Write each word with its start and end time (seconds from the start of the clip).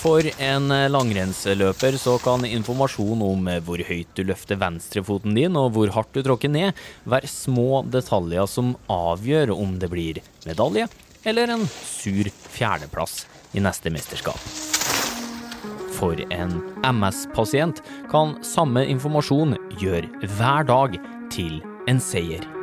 For 0.00 0.24
en 0.40 0.72
langrennsløper 0.88 1.98
så 2.00 2.14
kan 2.24 2.46
informasjon 2.48 3.20
om 3.20 3.48
hvor 3.66 3.82
høyt 3.84 4.14
du 4.16 4.22
løfter 4.24 4.56
venstrefoten 4.56 5.34
din 5.36 5.58
og 5.60 5.74
hvor 5.74 5.92
hardt 5.92 6.14
du 6.16 6.22
tråkker 6.24 6.48
ned, 6.48 6.78
være 7.04 7.28
små 7.28 7.82
detaljer 7.84 8.48
som 8.48 8.72
avgjør 8.88 9.52
om 9.52 9.74
det 9.82 9.90
blir 9.92 10.22
medalje 10.48 10.86
eller 11.28 11.52
en 11.52 11.66
sur 11.68 12.30
fjerdeplass 12.48 13.26
i 13.52 13.60
neste 13.60 13.92
mesterskap. 13.92 14.40
For 15.98 16.16
en 16.32 16.54
MS-pasient 16.80 17.82
kan 18.08 18.38
samme 18.46 18.86
informasjon 18.88 19.52
gjøre 19.82 20.08
hver 20.38 20.64
dag 20.70 20.96
til 21.34 21.60
en 21.92 22.00
seier. 22.00 22.59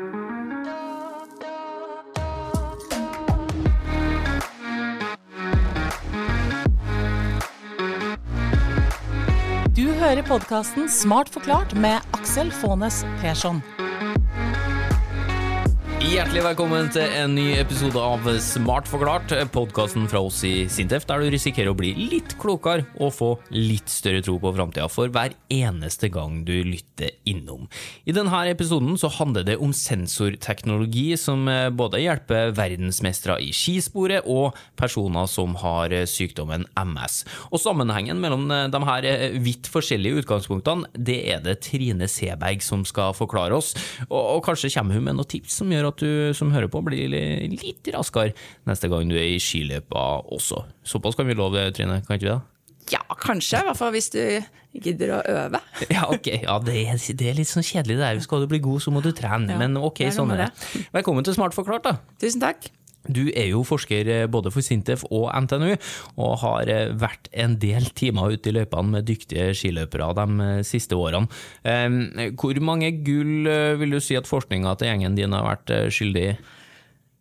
Podkasten 10.27 10.89
Smart 10.89 11.29
forklart 11.29 11.73
med 11.73 11.99
Aksel 12.11 12.51
Faanes 12.51 13.05
Persson. 13.21 13.86
Hjertelig 16.07 16.39
velkommen 16.39 16.88
til 16.96 17.04
en 17.20 17.34
ny 17.36 17.50
episode 17.60 18.00
av 18.00 18.24
Smart 18.39 18.88
forklart, 18.88 19.34
podkasten 19.52 20.06
fra 20.07 20.21
oss 20.24 20.38
i 20.48 20.70
Sintef, 20.71 21.04
der 21.04 21.20
du 21.20 21.34
risikerer 21.34 21.74
å 21.74 21.75
bli 21.75 21.89
litt 22.00 22.38
klokere 22.39 22.86
og 23.04 23.11
få 23.11 23.28
litt 23.52 23.92
større 23.92 24.21
tro 24.24 24.38
på 24.39 24.54
framtida 24.56 24.86
for 24.88 25.12
hver 25.12 25.36
eneste 25.51 26.07
gang 26.14 26.46
du 26.48 26.54
lytter 26.64 27.12
innom. 27.28 27.65
I 28.07 28.15
denne 28.15 28.39
episoden 28.48 28.96
så 28.96 29.10
handler 29.18 29.43
det 29.50 29.57
om 29.60 29.74
sensorteknologi 29.75 31.10
som 31.20 31.43
både 31.75 32.00
hjelper 32.06 32.56
verdensmestere 32.56 33.42
i 33.44 33.52
skisporet 33.52 34.23
og 34.31 34.56
personer 34.80 35.28
som 35.28 35.59
har 35.59 35.92
sykdommen 36.08 36.64
MS. 36.86 37.20
Og 37.52 37.59
sammenhengen 37.66 38.23
mellom 38.23 38.48
de 38.48 38.84
her 38.94 39.09
vidt 39.44 39.68
forskjellige 39.76 40.24
utgangspunktene, 40.24 40.88
det 40.96 41.20
er 41.36 41.44
det 41.44 41.59
Trine 41.68 42.08
Seberg 42.08 42.64
som 42.64 42.88
skal 42.88 43.12
forklare 43.20 43.59
oss, 43.59 43.76
og, 44.08 44.22
og 44.38 44.42
kanskje 44.48 44.72
kommer 44.80 44.96
hun 44.96 45.09
med 45.12 45.20
noen 45.20 45.34
tips 45.36 45.59
som 45.59 45.76
gjør 45.76 45.92
at 45.92 45.97
du 46.02 46.34
som 46.38 46.52
hører 46.53 46.70
på 46.72 46.81
blir 46.86 47.09
litt 47.12 47.90
raskere 47.94 48.36
neste 48.70 48.90
gang 48.92 49.09
du 49.09 49.16
er 49.17 49.34
i 49.36 49.42
skiløypa 49.42 50.06
også. 50.36 50.64
Såpass 50.88 51.17
kan 51.17 51.28
vi 51.30 51.38
love 51.38 51.58
det, 51.59 51.76
Trine, 51.78 52.02
kan 52.06 52.20
ikke 52.20 52.28
vi 52.30 52.34
det? 52.36 52.40
Ja, 52.94 53.02
kanskje. 53.20 53.59
I 53.59 53.67
hvert 53.67 53.80
fall 53.80 53.92
hvis 53.95 54.09
du 54.14 54.22
gidder 54.78 55.18
å 55.18 55.22
øve. 55.28 55.62
Ja, 55.94 56.06
ok. 56.14 56.30
Ja, 56.44 56.58
det, 56.64 56.78
er, 56.88 57.02
det 57.20 57.31
er 57.31 57.38
litt 57.42 57.52
sånn 57.52 57.66
kjedelig 57.66 58.00
det 58.00 58.09
er. 58.09 58.22
Skal 58.23 58.44
du 58.45 58.52
bli 58.52 58.62
god, 58.64 58.84
så 58.84 58.94
må 58.95 59.03
du 59.03 59.12
trene. 59.16 59.58
Men 59.59 59.75
ok, 59.81 60.06
sånn 60.16 60.31
er 60.36 60.45
det. 60.45 60.52
Velkommen 60.95 61.28
til 61.28 61.36
Smart 61.36 61.58
forklart, 61.58 61.88
da. 61.88 61.98
Tusen 62.22 62.44
takk. 62.44 62.70
Du 63.08 63.27
er 63.31 63.50
jo 63.52 63.63
forsker 63.67 64.09
eh, 64.11 64.25
både 64.31 64.52
for 64.53 64.66
Sintef 64.66 65.05
og 65.09 65.30
NTNU, 65.31 65.75
og 66.19 66.36
har 66.44 66.72
eh, 66.72 66.94
vært 66.97 67.30
en 67.33 67.58
del 67.61 67.89
timer 67.97 68.36
ute 68.36 68.52
i 68.52 68.55
løypene 68.59 68.97
med 68.97 69.08
dyktige 69.08 69.50
skiløpere 69.58 70.11
de 70.17 70.27
eh, 70.47 70.61
siste 70.67 70.97
årene. 70.97 71.28
Hvor 72.38 72.59
mange 72.63 72.91
gull 73.05 73.47
vil 73.80 73.95
du 73.95 74.00
si 74.03 74.17
at 74.17 74.30
forskninga 74.30 74.75
til 74.78 74.91
gjengen 74.91 75.17
din 75.17 75.35
har 75.35 75.45
vært 75.45 75.73
skyldig 75.94 76.23
i? 76.31 76.38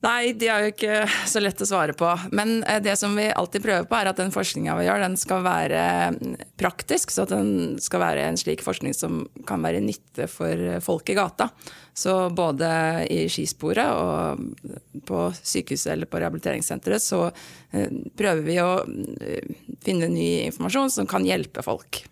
Nei, 0.04 0.34
det 0.36 0.48
er 0.52 0.60
jo 0.60 0.72
ikke 0.74 0.96
så 1.28 1.40
lett 1.40 1.62
å 1.64 1.66
svare 1.68 1.94
på. 1.96 2.08
Men 2.36 2.58
eh, 2.68 2.82
det 2.84 2.98
som 3.00 3.14
vi 3.16 3.30
alltid 3.32 3.64
prøver 3.64 3.86
på, 3.88 3.96
er 3.96 4.10
at 4.10 4.20
den 4.20 4.32
forskninga 4.34 4.74
vi 4.76 4.84
gjør, 4.86 5.02
den 5.06 5.16
skal 5.18 5.40
være 5.46 5.84
mm, 6.12 6.34
praktisk. 6.60 7.14
Så 7.14 7.24
at 7.24 7.32
den 7.32 7.78
skal 7.82 8.02
være 8.04 8.26
en 8.28 8.36
slik 8.40 8.64
forskning 8.64 8.94
som 8.96 9.24
kan 9.48 9.64
være 9.64 9.80
nytte 9.84 10.28
for 10.30 10.52
eh, 10.52 10.82
folk 10.84 11.08
i 11.10 11.16
gata. 11.16 11.48
Så 11.96 12.12
både 12.36 12.68
i 13.08 13.22
skisporet 13.32 13.88
og 13.88 15.00
på 15.08 15.22
sykehuset 15.40 15.94
eller 15.94 16.10
på 16.10 16.20
rehabiliteringssenteret 16.20 17.00
så 17.00 17.22
eh, 17.30 17.88
prøver 18.20 18.44
vi 18.44 18.58
å 18.60 18.70
eh, 18.84 19.48
finne 19.86 20.12
ny 20.12 20.28
informasjon 20.50 20.92
som 20.92 21.08
kan 21.08 21.24
hjelpe 21.24 21.64
folk. 21.64 22.04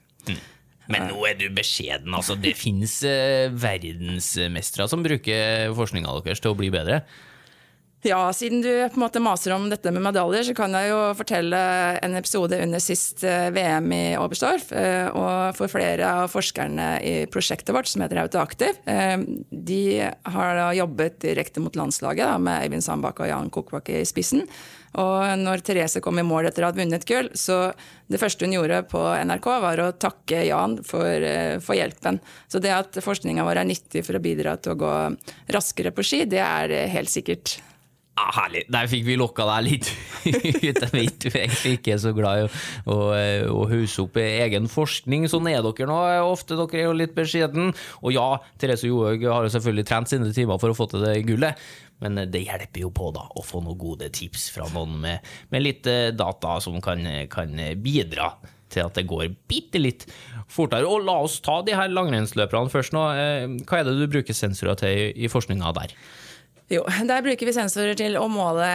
Men 0.90 1.06
nå 1.08 1.20
er 1.28 1.36
du 1.40 1.46
beskjeden, 1.54 2.12
altså. 2.16 2.36
Det 2.36 2.52
finnes 2.58 2.98
eh, 3.08 3.52
verdensmestere 3.52 4.88
som 4.90 5.04
bruker 5.04 5.72
forskninga 5.76 6.18
deres 6.24 6.42
til 6.44 6.52
å 6.52 6.58
bli 6.58 6.68
bedre. 6.72 7.02
Ja, 8.04 8.32
siden 8.36 8.60
du 8.60 8.68
på 8.68 8.98
en 8.98 9.00
måte 9.00 9.20
maser 9.24 9.54
om 9.54 9.70
dette 9.72 9.88
med 9.88 10.02
medaljer, 10.04 10.44
så 10.44 10.52
kan 10.52 10.74
jeg 10.76 10.90
jo 10.90 10.98
fortelle 11.16 11.60
en 12.04 12.18
episode 12.18 12.58
under 12.60 12.82
sist 12.84 13.24
eh, 13.24 13.46
VM 13.48 13.88
i 13.96 14.02
Oberstdorf. 14.20 14.74
eh, 14.76 15.08
Og 15.08 15.56
for 15.56 15.72
flere 15.72 16.10
av 16.20 16.28
forskerne 16.28 16.88
i 17.00 17.14
prosjektet 17.32 17.72
vårt, 17.72 17.88
som 17.88 18.04
heter 18.04 18.20
Autoaktiv, 18.20 18.76
eh, 18.84 19.16
de 19.48 19.80
har 20.04 20.60
da 20.60 20.68
jobbet 20.76 21.16
direkte 21.24 21.64
mot 21.64 21.80
landslaget 21.80 22.28
da, 22.28 22.36
med 22.36 22.66
Eivind 22.66 22.84
Sandbakk 22.84 23.24
og 23.24 23.32
Jan 23.32 23.48
Kokbakke 23.48 24.02
i 24.02 24.04
spissen. 24.04 24.44
Og 25.00 25.24
når 25.40 25.64
Therese 25.64 26.04
kom 26.04 26.20
i 26.20 26.28
mål 26.28 26.52
etter 26.52 26.68
å 26.68 26.74
ha 26.74 26.76
vunnet 26.76 27.08
gull, 27.08 27.32
så 27.32 27.72
det 28.12 28.20
første 28.20 28.44
hun 28.44 28.58
gjorde 28.60 28.84
på 28.92 29.00
NRK, 29.00 29.52
var 29.64 29.80
å 29.80 29.92
takke 29.96 30.44
Jan 30.44 30.82
for, 30.84 31.30
for 31.64 31.80
hjelpen. 31.80 32.20
Så 32.52 32.60
det 32.60 32.76
at 32.76 33.00
forskninga 33.00 33.48
vår 33.48 33.64
er 33.64 33.72
nyttig 33.72 34.04
for 34.04 34.20
å 34.20 34.22
bidra 34.28 34.58
til 34.60 34.76
å 34.76 34.82
gå 34.84 34.96
raskere 35.56 35.96
på 35.96 36.04
ski, 36.04 36.26
det 36.28 36.44
er 36.44 36.82
helt 36.92 37.10
sikkert. 37.10 37.62
Ah, 38.14 38.30
herlig. 38.36 38.60
Der 38.70 38.86
fikk 38.86 39.02
vi 39.08 39.16
lokka 39.18 39.42
deg 39.48 39.64
litt 39.66 39.88
ut. 40.28 40.44
Jeg 40.62 40.90
vet 40.92 41.16
du 41.24 41.28
egentlig 41.32 41.72
ikke 41.80 41.94
er 41.96 41.98
så 41.98 42.12
glad 42.14 42.44
i 42.44 42.44
å, 42.46 42.50
å, 42.94 42.98
å 43.50 43.64
hausse 43.72 44.04
opp 44.04 44.20
egen 44.22 44.68
forskning. 44.70 45.26
Sånn 45.32 45.48
er 45.50 45.64
dere 45.66 45.88
nå. 45.90 45.96
Ofte 46.30 46.54
dere 46.60 46.78
er 46.78 46.86
jo 46.86 46.94
litt 46.94 47.16
beskjeden. 47.16 47.72
Og 48.06 48.14
ja, 48.14 48.28
Therese 48.62 48.86
Johaug 48.86 49.26
har 49.26 49.48
jo 49.48 49.52
selvfølgelig 49.56 49.88
trent 49.90 50.12
sine 50.14 50.30
timer 50.36 50.62
for 50.62 50.70
å 50.70 50.78
få 50.78 50.86
til 50.94 51.02
det 51.02 51.16
gullet. 51.26 51.58
Men 52.04 52.22
det 52.30 52.44
hjelper 52.46 52.84
jo 52.84 52.92
på 52.94 53.10
da 53.14 53.26
å 53.34 53.42
få 53.46 53.64
noen 53.64 53.78
gode 53.82 54.10
tips 54.14 54.48
fra 54.54 54.66
noen 54.74 54.94
med, 55.02 55.34
med 55.54 55.62
litt 55.66 55.86
eh, 55.90 56.10
data 56.14 56.56
som 56.62 56.78
kan, 56.84 57.02
kan 57.32 57.54
bidra 57.82 58.32
til 58.74 58.82
at 58.86 58.96
det 58.98 59.04
går 59.10 59.28
bitte 59.50 59.82
litt 59.82 60.06
fortere. 60.50 60.86
Og 60.90 61.02
la 61.06 61.18
oss 61.26 61.40
ta 61.42 61.60
de 61.66 61.74
her 61.78 61.90
langrennsløperne 61.90 62.70
først 62.70 62.94
nå. 62.94 63.08
Eh, 63.18 63.46
Hva 63.66 63.80
er 63.82 63.88
det 63.90 63.98
du 63.98 64.06
bruker 64.10 64.36
sensorer 64.38 64.78
til 64.78 65.10
i 65.18 65.30
forskninga 65.30 65.74
der? 65.82 65.94
Jo, 66.72 66.84
Der 67.08 67.22
bruker 67.24 67.46
vi 67.48 67.52
sensorer 67.56 67.96
til 67.98 68.16
å 68.16 68.24
måle 68.32 68.68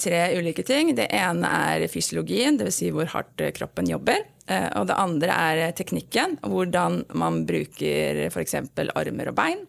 tre 0.00 0.28
ulike 0.38 0.62
ting. 0.66 0.92
Det 0.94 1.08
ene 1.14 1.48
er 1.72 1.88
fysiologien, 1.90 2.58
dvs. 2.60 2.76
Si 2.82 2.90
hvor 2.94 3.10
hardt 3.10 3.42
kroppen 3.56 3.88
jobber. 3.90 4.22
Eh, 4.46 4.68
Og 4.78 4.86
det 4.90 4.98
andre 4.98 5.34
er 5.34 5.72
teknikken, 5.78 6.38
hvordan 6.42 7.02
man 7.18 7.42
bruker 7.46 8.26
f.eks. 8.30 8.54
armer 8.94 9.28
og 9.32 9.34
bein. 9.38 9.66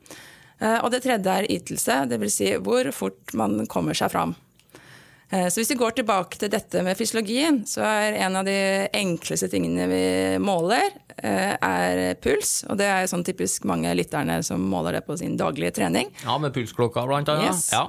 Eh, 0.62 0.80
Og 0.84 0.92
det 0.94 1.04
tredje 1.04 1.34
er 1.40 1.50
ytelse, 1.50 2.04
dvs. 2.10 2.38
Si 2.38 2.54
hvor 2.62 2.92
fort 2.94 3.34
man 3.34 3.66
kommer 3.66 3.94
seg 3.98 4.12
fram. 4.14 4.36
Eh, 5.32 5.48
Så 5.50 5.62
hvis 5.62 5.74
vi 5.74 5.80
går 5.82 5.96
tilbake 5.98 6.38
til 6.38 6.50
dette 6.54 6.84
med 6.84 6.98
fysiologien, 6.98 7.64
så 7.66 7.82
er 7.82 8.20
en 8.22 8.36
av 8.36 8.46
de 8.46 8.88
enkleste 8.94 9.50
tingene 9.50 9.90
vi 9.90 10.38
måler, 10.38 10.94
er 11.18 12.16
puls. 12.24 12.62
Og 12.70 12.80
det 12.80 12.88
er 12.90 13.10
sånn 13.10 13.26
typisk 13.28 13.68
mange 13.70 13.92
lytterne 13.98 14.40
som 14.46 14.62
måler 14.70 15.00
det 15.00 15.04
på 15.08 15.18
sin 15.20 15.38
daglige 15.40 15.76
trening. 15.80 16.12
Ja, 16.24 16.38
med 16.42 16.56
pulsklokka 16.56 17.06
blant 17.10 17.30
annet. 17.34 17.52
Yes. 17.52 17.70
Ja. 17.74 17.86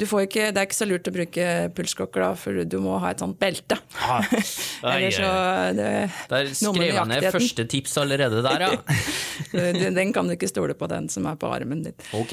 Du 0.00 0.06
får 0.08 0.22
ikke, 0.24 0.46
det 0.54 0.60
er 0.62 0.66
ikke 0.68 0.78
så 0.78 0.86
lurt 0.88 1.08
å 1.10 1.12
bruke 1.12 1.46
pulsklokker, 1.76 2.22
da, 2.24 2.30
for 2.40 2.62
du 2.64 2.76
må 2.80 2.96
ha 3.02 3.10
et 3.12 3.20
sånt 3.20 3.36
belte. 3.40 3.76
Ah, 4.00 4.24
Ellers 4.94 5.18
så 5.20 5.30
det, 5.76 5.88
Der 6.30 6.48
skrev 6.56 6.86
jeg 6.88 7.08
ned 7.10 7.26
første 7.34 7.66
tips 7.68 7.98
allerede 8.00 8.40
der, 8.46 8.64
ja. 8.64 8.70
Den 10.00 10.12
kan 10.14 10.28
du 10.28 10.34
ikke 10.36 10.48
stole 10.48 10.74
på, 10.78 10.88
den 10.90 11.08
som 11.12 11.26
er 11.28 11.36
på 11.40 11.48
armen 11.52 11.82
din. 11.84 11.96
Ok. 12.16 12.32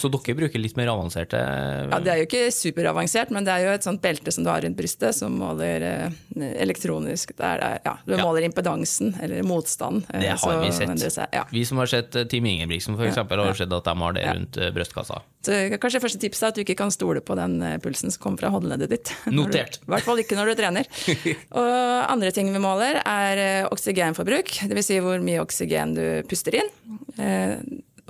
Så 0.00 0.10
dere 0.12 0.36
bruker 0.38 0.58
litt 0.62 0.76
mer 0.78 0.90
avanserte 0.92 1.38
Ja, 1.38 1.98
Det 2.02 2.12
er 2.12 2.20
jo 2.22 2.26
ikke 2.28 2.42
superavansert, 2.54 3.30
men 3.34 3.46
det 3.46 3.54
er 3.54 3.66
jo 3.68 3.74
et 3.76 3.86
sånt 3.86 4.02
belte 4.04 4.32
som 4.34 4.46
du 4.46 4.50
har 4.50 4.64
rundt 4.64 4.78
brystet, 4.78 5.14
som 5.16 5.34
måler 5.38 5.84
eh, 5.88 6.48
elektronisk. 6.64 7.34
Der 7.38 7.62
er, 7.62 7.78
ja, 7.84 7.96
du 8.06 8.14
Ja. 8.16 8.22
måler 8.24 8.46
impedansen, 8.48 9.14
eller 9.22 9.42
motstand. 9.46 10.04
eh, 10.12 10.20
Det 10.24 10.32
har 10.34 10.42
så 10.42 10.58
vi 10.62 10.72
sett. 10.72 11.22
Ja. 11.34 11.44
Vi 11.52 11.64
som 11.68 11.78
har 11.82 11.86
sett 11.90 12.16
eh, 12.16 12.24
Team 12.30 12.46
Ingebrigtsen, 12.50 12.96
for 12.98 13.06
eksempel, 13.06 13.38
har 13.44 13.54
sett 13.58 13.72
at 13.72 13.84
de 13.84 13.96
har 14.02 14.12
det 14.18 14.26
rundt 14.32 14.58
brystkassa. 14.74 15.22
Så 15.44 15.52
kanskje 15.78 16.00
første 16.00 16.18
tips 16.22 16.40
er 16.42 16.52
at 16.54 16.56
du 16.56 16.63
ikke 16.64 16.78
kan 16.82 16.92
stole 16.94 17.20
på 17.24 17.36
den 17.38 17.58
eh, 17.62 17.76
pulsen 17.84 18.10
som 18.14 18.22
kommer 18.24 18.42
fra 18.42 18.50
håndleddet 18.56 18.90
ditt. 18.96 19.14
Notert. 19.36 19.78
I 19.84 19.92
hvert 19.94 20.06
fall 20.08 20.24
ikke 20.24 20.38
når 20.40 20.50
du 20.52 20.54
trener. 20.58 20.90
Og 21.60 21.72
andre 22.10 22.32
ting 22.34 22.50
vi 22.54 22.62
måler, 22.64 22.98
er 23.06 23.42
eh, 23.44 23.68
oksygenforbruk. 23.70 24.56
Dvs. 24.72 24.90
Si 24.90 25.00
hvor 25.04 25.22
mye 25.24 25.42
oksygen 25.44 25.94
du 25.96 26.04
puster 26.30 26.58
inn. 26.62 26.72
Eh, 27.20 27.58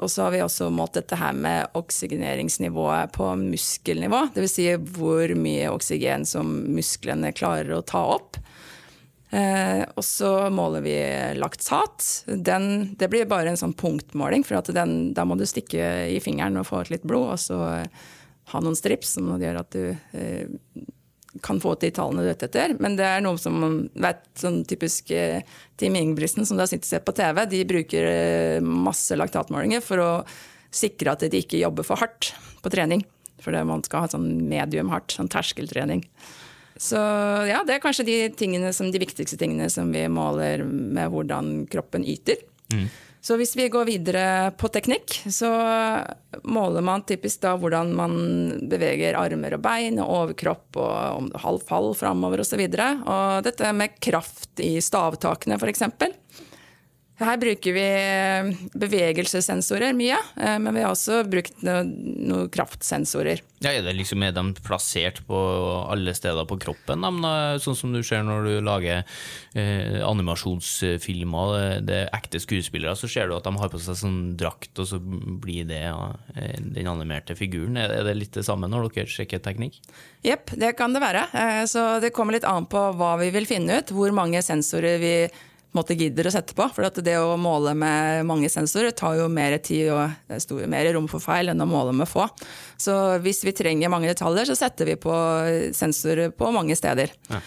Og 0.03 0.11
så 0.11 0.25
har 0.27 0.33
vi 0.35 0.41
også 0.43 0.73
målt 0.75 0.97
dette 0.99 1.15
her 1.21 1.37
med 1.39 1.69
oksygeneringsnivået 1.79 3.13
på 3.15 3.29
muskelnivå. 3.39 4.25
Dvs. 4.35 4.55
Si 4.57 4.65
hvor 4.97 5.31
mye 5.39 5.69
oksygen 5.71 6.25
som 6.27 6.51
musklene 6.75 7.31
klarer 7.37 7.77
å 7.77 7.85
ta 7.87 8.03
opp. 8.17 8.41
Eh, 9.35 9.83
og 9.99 10.05
så 10.07 10.49
måler 10.55 10.83
vi 10.85 10.97
laktat. 11.39 12.05
Den, 12.27 12.95
det 12.99 13.09
blir 13.11 13.27
bare 13.31 13.51
en 13.51 13.59
sånn 13.59 13.73
punktmåling, 13.75 14.45
for 14.47 14.61
at 14.61 14.71
den, 14.75 15.13
da 15.17 15.25
må 15.27 15.35
du 15.39 15.47
stikke 15.47 15.89
i 16.11 16.21
fingeren 16.23 16.59
og 16.61 16.69
få 16.69 16.85
ut 16.85 16.93
litt 16.95 17.07
blod, 17.07 17.33
og 17.35 17.41
så 17.43 17.59
ha 18.53 18.61
noen 18.61 18.77
strips 18.77 19.17
som 19.17 19.33
gjør 19.41 19.61
at 19.63 19.75
du 19.75 19.95
eh, 20.19 20.83
kan 21.43 21.59
få 21.63 21.75
til 21.81 21.93
tallene 21.95 22.23
du 22.23 22.31
er 22.31 22.37
ute 22.37 22.49
etter. 22.49 22.77
Men 22.83 22.99
det 22.99 23.07
er 23.09 23.25
noe 23.25 23.41
som 23.41 23.57
vet, 23.93 24.23
sånn 24.39 24.63
typisk 24.69 25.11
eh, 25.15 25.43
Team 25.81 25.97
Ingebrigtsen, 25.99 26.47
som 26.47 26.59
du 26.59 26.65
har 26.65 26.71
sett 26.71 27.07
på 27.07 27.17
TV, 27.17 27.45
de 27.51 27.65
bruker 27.69 28.09
eh, 28.11 28.61
masse 28.63 29.17
laktatmålinger 29.19 29.83
for 29.85 30.03
å 30.03 30.13
sikre 30.75 31.15
at 31.15 31.27
de 31.31 31.43
ikke 31.43 31.63
jobber 31.63 31.87
for 31.87 32.01
hardt 32.03 32.33
på 32.63 32.73
trening. 32.75 33.05
For 33.43 33.57
man 33.67 33.83
skal 33.85 34.05
ha 34.05 34.11
sånn 34.13 34.47
medium 34.49 34.93
hardt, 34.93 35.13
sånn 35.15 35.31
terskeltrening. 35.33 36.05
Så 36.81 36.99
ja, 37.47 37.61
det 37.67 37.77
er 37.77 37.83
kanskje 37.83 38.07
de, 38.09 38.17
tingene 38.35 38.73
som, 38.75 38.89
de 38.91 39.03
viktigste 39.03 39.39
tingene 39.39 39.69
som 39.71 39.93
vi 39.95 40.07
måler 40.11 40.65
med 40.67 41.13
hvordan 41.13 41.53
kroppen 41.71 42.07
yter. 42.09 42.41
Så 43.25 43.39
hvis 43.41 43.55
vi 43.57 43.71
går 43.73 43.87
videre 43.89 44.51
på 44.61 44.69
teknikk, 44.69 45.15
så 45.33 45.49
måler 46.45 46.85
man 46.85 47.07
typisk 47.09 47.41
da 47.41 47.55
hvordan 47.57 47.95
man 47.97 48.17
beveger 48.69 49.17
armer 49.17 49.57
og 49.57 49.63
bein 49.65 49.97
og 50.03 50.11
overkropp 50.19 50.77
og 50.77 50.93
om 51.23 51.31
halv 51.41 51.65
fall 51.65 51.95
framover 51.97 52.43
osv. 52.45 52.61
Og, 52.61 52.77
så 52.77 52.91
og 53.09 53.47
dette 53.47 53.73
med 53.73 53.97
kraft 54.05 54.61
i 54.61 54.75
stavtakene, 54.85 55.57
f.eks. 55.57 55.87
Her 57.21 57.37
bruker 57.39 57.75
vi 57.77 57.83
eh, 57.87 58.49
bevegelsessensorer 58.75 59.95
mye, 59.95 60.17
eh, 60.35 60.57
men 60.59 60.75
vi 60.75 60.83
har 60.83 60.91
også 60.91 61.21
brukt 61.31 61.61
noen 61.63 61.93
noe 62.27 62.49
kraftsensorer. 62.51 63.43
Ja, 63.63 63.71
er, 63.71 63.87
liksom, 63.95 64.25
er 64.27 64.35
de 64.35 64.43
plassert 64.67 65.21
på 65.29 65.39
alle 65.93 66.11
steder 66.17 66.43
på 66.49 66.59
kroppen? 66.65 67.07
de, 67.07 67.37
Sånn 67.63 67.79
som 67.79 67.95
du 67.95 68.01
ser 68.03 68.27
når 68.27 68.49
du 68.49 68.67
lager 68.67 69.05
eh, 69.55 70.03
animasjonsfilmer, 70.03 71.55
det, 71.87 72.01
er 72.03 72.13
ekte 72.19 72.43
skuespillere, 72.43 72.97
så 72.99 73.11
ser 73.11 73.31
du 73.31 73.37
at 73.39 73.47
de 73.47 73.55
har 73.63 73.71
på 73.71 73.83
seg 73.87 74.01
sånn 74.03 74.21
drakt, 74.41 74.75
og 74.83 74.91
så 74.91 74.99
blir 74.99 75.71
det 75.71 75.85
ja, 75.85 76.11
eh, 76.35 76.59
den 76.59 76.91
animerte 76.91 77.39
figuren. 77.39 77.79
Er, 77.79 77.95
er 78.01 78.11
det 78.11 78.19
litt 78.19 78.35
det 78.35 78.47
samme 78.49 78.67
når 78.67 78.91
dere 78.91 79.15
sjekker 79.15 79.45
teknikk? 79.45 79.79
Jepp, 80.27 80.51
det 80.59 80.75
kan 80.75 80.97
det 80.97 81.05
være. 81.05 81.29
Så 81.71 82.01
det 82.03 82.15
kommer 82.17 82.35
litt 82.35 82.47
an 82.49 82.67
på 82.67 82.89
hva 82.99 83.15
vi 83.23 83.31
vil 83.35 83.47
finne 83.47 83.79
ut, 83.79 83.95
hvor 83.95 84.11
mange 84.17 84.43
sensorer 84.43 84.99
vi 84.99 85.17
måte 85.77 85.97
gidder 85.99 86.29
å 86.29 86.35
sette 86.35 86.57
på. 86.57 86.67
For 86.75 87.03
det 87.05 87.17
å 87.21 87.35
måle 87.41 87.75
med 87.79 88.25
mange 88.29 88.51
sensorer 88.53 88.95
tar 88.97 89.19
jo 89.19 89.29
mer 89.33 89.57
tid 89.59 89.91
og 89.95 90.39
stor, 90.43 90.65
mer 90.71 90.89
rom 90.95 91.09
for 91.11 91.23
feil 91.23 91.53
enn 91.53 91.65
å 91.65 91.69
måle 91.69 91.95
med 91.97 92.11
få. 92.11 92.29
Så 92.81 92.95
hvis 93.25 93.45
vi 93.47 93.55
trenger 93.57 93.93
mange 93.93 94.11
detaljer, 94.13 94.49
så 94.51 94.59
setter 94.59 94.93
vi 94.93 94.97
på 95.01 95.15
sensorer 95.77 96.35
på 96.35 96.51
mange 96.55 96.77
steder. 96.79 97.13
Ja. 97.31 97.43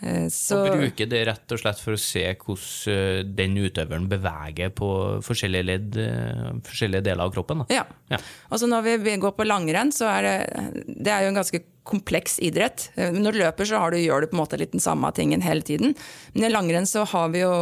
Eh, 0.00 0.28
så, 0.32 0.62
og 0.64 0.78
bruke 0.80 1.06
det 1.10 1.20
rett 1.28 1.52
og 1.52 1.60
slett 1.60 1.80
for 1.82 1.96
å 1.96 2.00
se 2.00 2.22
hvordan 2.24 2.94
eh, 2.94 3.24
den 3.36 3.58
utøveren 3.60 4.06
beveger 4.08 4.72
på 4.76 4.88
forskjellige 5.24 5.66
ledd, 5.66 5.98
eh, 6.00 6.46
forskjellige 6.66 7.04
deler 7.10 7.26
av 7.26 7.34
kroppen. 7.34 7.66
Ja. 7.72 7.84
ja. 8.12 8.20
Altså 8.48 8.70
når 8.70 8.88
vi 9.04 9.18
går 9.20 9.34
på 9.36 9.48
langrenn, 9.48 9.92
så 9.94 10.08
er 10.12 10.26
det, 10.26 10.64
det 10.88 11.12
er 11.12 11.26
jo 11.26 11.34
en 11.34 11.40
ganske 11.42 11.62
kompleks 11.90 12.38
idrett. 12.44 12.90
Når 12.96 13.34
du 13.34 13.40
løper, 13.40 13.66
så 13.66 13.80
du, 13.90 13.98
gjør 13.98 14.22
du 14.22 14.30
på 14.30 14.36
en 14.36 14.42
måte 14.42 14.58
litt 14.60 14.74
den 14.76 14.84
samme 14.84 15.10
tingen 15.16 15.42
hele 15.42 15.64
tiden. 15.66 15.96
Men 16.34 16.46
i 16.46 16.52
langrenn 16.52 16.86
så 16.86 17.06
har 17.08 17.32
vi 17.32 17.40
jo 17.40 17.54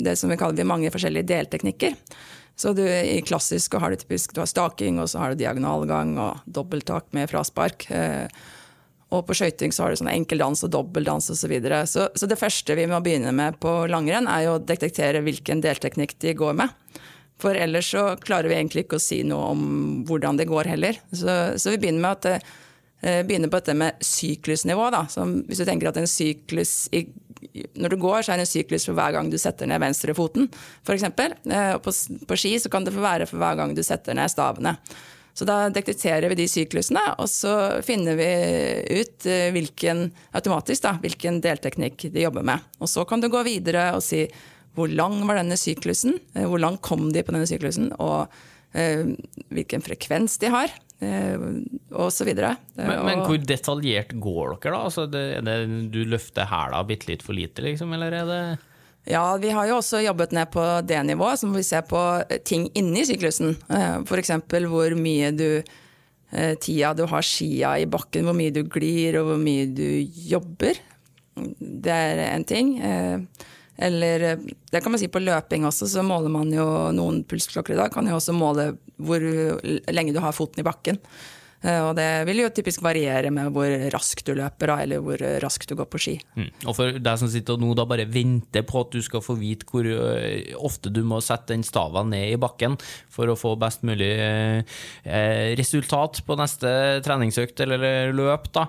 det 0.00 0.14
som 0.16 0.30
vi 0.32 0.38
kaller 0.40 0.68
mange 0.68 0.92
forskjellige 0.94 1.28
delteknikker. 1.28 1.98
Så 2.56 2.72
du, 2.76 2.84
I 2.86 3.18
klassisk 3.26 3.74
har 3.80 3.92
du 3.92 4.00
typisk 4.00 4.32
du 4.36 4.40
har 4.40 4.48
staking, 4.48 5.02
og 5.02 5.10
så 5.12 5.20
har 5.20 5.34
du 5.34 5.42
diagonalgang 5.42 6.14
og 6.22 6.40
dobbelttak 6.46 7.10
med 7.16 7.28
fraspark. 7.32 7.88
Og 9.10 9.24
på 9.26 9.34
skøyting 9.34 9.72
har 9.74 9.90
du 9.90 9.98
sånn 9.98 10.12
enkeldans 10.12 10.62
og 10.66 10.70
dobbeldans 10.74 11.30
osv. 11.32 11.40
Så, 11.42 11.50
videre. 11.50 11.82
så 11.90 12.08
Så 12.14 12.28
det 12.30 12.38
første 12.38 12.76
vi 12.78 12.86
må 12.86 13.00
begynne 13.02 13.32
med 13.34 13.58
på 13.62 13.72
langrenn, 13.90 14.28
er 14.30 14.46
jo 14.46 14.56
å 14.58 14.62
detektere 14.62 15.22
hvilken 15.26 15.62
delteknikk 15.64 16.14
de 16.22 16.36
går 16.38 16.54
med. 16.62 17.00
For 17.40 17.56
ellers 17.56 17.90
så 17.90 18.04
klarer 18.20 18.50
vi 18.50 18.58
egentlig 18.58 18.84
ikke 18.84 19.00
å 19.00 19.02
si 19.02 19.22
noe 19.26 19.52
om 19.54 19.62
hvordan 20.08 20.38
det 20.38 20.48
går 20.50 20.70
heller. 20.74 20.98
Så, 21.10 21.36
så 21.58 21.72
vi 21.72 21.80
begynner 21.80 22.04
med 22.04 22.18
at 22.18 22.28
eh, 23.02 23.22
begynner 23.26 23.50
på 23.50 23.60
dette 23.60 23.76
med 23.80 24.04
syklusnivå. 24.04 24.90
Da. 24.94 25.06
Så 25.10 25.24
hvis 25.48 25.62
du 25.62 25.66
tenker 25.68 25.90
at 25.90 26.00
en 26.00 26.10
syklus 26.10 26.84
i, 26.92 27.06
Når 27.74 27.94
du 27.94 27.96
går, 27.96 28.22
så 28.22 28.32
er 28.32 28.38
det 28.38 28.44
en 28.44 28.52
syklus 28.52 28.84
for 28.86 28.94
hver 28.94 29.14
gang 29.16 29.30
du 29.32 29.38
setter 29.40 29.66
ned 29.66 29.80
venstrefoten, 29.80 30.50
f.eks. 30.84 31.06
Eh, 31.08 31.78
på, 31.82 31.94
på 32.28 32.36
ski 32.38 32.58
så 32.60 32.70
kan 32.70 32.84
det 32.84 32.94
få 32.94 33.02
være 33.02 33.26
for 33.26 33.40
hver 33.40 33.56
gang 33.58 33.72
du 33.74 33.82
setter 33.82 34.14
ned 34.14 34.30
stavene. 34.30 34.76
Så 35.40 35.46
da 35.48 35.70
detekterer 35.72 36.28
vi 36.28 36.36
de 36.36 36.44
syklusene, 36.52 37.00
og 37.16 37.24
så 37.32 37.54
finner 37.80 38.18
vi 38.18 38.26
ut 39.00 39.24
eh, 39.24 39.46
hvilken, 39.54 40.10
automatisk 40.36 40.84
da, 40.84 40.98
hvilken 41.00 41.38
delteknikk 41.40 42.10
de 42.12 42.26
jobber 42.26 42.44
med. 42.44 42.66
Og 42.76 42.90
så 42.92 43.06
kan 43.08 43.24
du 43.24 43.30
gå 43.32 43.40
videre 43.46 43.86
og 43.96 44.04
si 44.04 44.26
hvor 44.76 44.92
lang 44.92 45.16
var 45.24 45.40
denne 45.40 45.56
syklusen, 45.56 46.18
eh, 46.34 46.44
hvor 46.44 46.60
langt 46.60 46.82
kom 46.84 47.08
de 47.14 47.24
på 47.24 47.32
denne 47.32 47.48
syklusen, 47.48 47.88
og 47.96 48.28
eh, 48.76 49.16
hvilken 49.48 49.80
frekvens 49.86 50.36
de 50.44 50.52
har. 50.52 50.76
Eh, 51.00 51.48
og 51.96 52.12
så 52.12 52.28
videre. 52.28 52.52
Men, 52.76 52.98
men, 53.08 53.24
hvor 53.24 53.40
detaljert 53.40 54.12
går 54.20 54.58
dere, 54.58 54.74
da? 54.76 54.82
Altså, 54.90 55.08
det, 55.08 55.24
det, 55.48 55.56
du 55.88 56.02
løfter 56.04 56.52
hæla 56.52 56.84
bitte 56.84 57.08
litt 57.14 57.24
for 57.24 57.32
lite, 57.32 57.64
liksom, 57.64 57.96
eller 57.96 58.20
er 58.20 58.28
det 58.28 58.42
ja, 59.08 59.36
vi 59.40 59.50
har 59.50 59.68
jo 59.68 59.78
også 59.80 60.02
jobbet 60.04 60.34
ned 60.36 60.50
på 60.52 60.62
det 60.84 60.98
nivået, 61.08 61.40
så 61.40 61.48
må 61.48 61.60
vi 61.60 61.66
se 61.66 61.80
på 61.88 62.00
eh, 62.26 62.40
ting 62.44 62.68
inni 62.76 63.04
syklusen. 63.08 63.54
Eh, 63.72 64.02
F.eks. 64.04 64.34
hvor 64.68 64.96
mye 64.98 65.30
du 65.32 65.48
eh, 65.60 66.54
Tida 66.60 66.92
du 66.94 67.06
har 67.08 67.24
skia 67.24 67.78
i 67.80 67.88
bakken, 67.90 68.28
hvor 68.28 68.36
mye 68.36 68.52
du 68.54 68.62
glir 68.68 69.20
og 69.20 69.32
hvor 69.32 69.40
mye 69.40 69.66
du 69.72 69.88
jobber. 70.04 70.78
Det 71.56 71.96
er 71.96 72.26
en 72.28 72.44
ting. 72.44 72.74
Eller 73.80 74.36
det 74.36 74.82
kan 74.82 74.92
man 74.92 75.00
si 75.00 75.08
på 75.08 75.22
løping 75.22 75.64
også, 75.64 75.88
så 75.88 76.04
måler 76.04 76.28
man 76.28 76.50
jo 76.52 76.66
noen 76.92 77.22
pulsklokker 77.24 77.72
i 77.72 77.78
dag. 77.80 77.92
Kan 77.94 78.10
jo 78.10 78.18
også 78.18 78.34
måle 78.36 78.74
hvor 79.00 79.22
lenge 79.24 80.12
du 80.12 80.20
har 80.20 80.36
foten 80.36 80.60
i 80.60 80.66
bakken. 80.66 81.00
Eh, 81.60 81.80
og 81.84 81.92
det 81.98 82.08
vil 82.28 82.42
jo 82.44 82.50
typisk 82.56 82.82
variere 82.84 83.32
med 83.34 83.50
hvor 83.54 83.68
raskt 83.92 84.24
du 84.28 84.32
løper, 84.38 84.72
eller 84.80 85.02
hvor 85.04 85.20
raskt 85.44 85.68
du 85.68 85.76
går 85.78 85.88
på 85.92 86.00
ski. 86.00 86.16
Mm. 86.38 86.48
Og 86.64 86.76
for 86.78 87.00
deg 87.02 87.20
som 87.20 87.30
sitter 87.32 87.60
nå 87.60 87.74
da 87.76 87.86
bare 87.88 88.08
venter 88.10 88.64
på 88.66 88.84
at 88.84 88.94
du 88.94 89.00
skal 89.04 89.24
få 89.24 89.36
vite 89.40 89.68
hvor 89.68 89.86
eh, 89.86 90.54
ofte 90.56 90.92
du 90.92 91.02
må 91.06 91.20
sette 91.24 91.52
den 91.52 91.66
stava 91.66 92.04
ned 92.06 92.34
i 92.34 92.40
bakken 92.40 92.78
for 93.12 93.30
å 93.30 93.38
få 93.38 93.56
best 93.60 93.84
mulig 93.86 94.12
eh, 94.16 95.54
resultat 95.60 96.22
på 96.26 96.40
neste 96.40 96.72
treningsøkt 97.04 97.64
eller 97.66 98.12
løp, 98.16 98.50
da. 98.56 98.68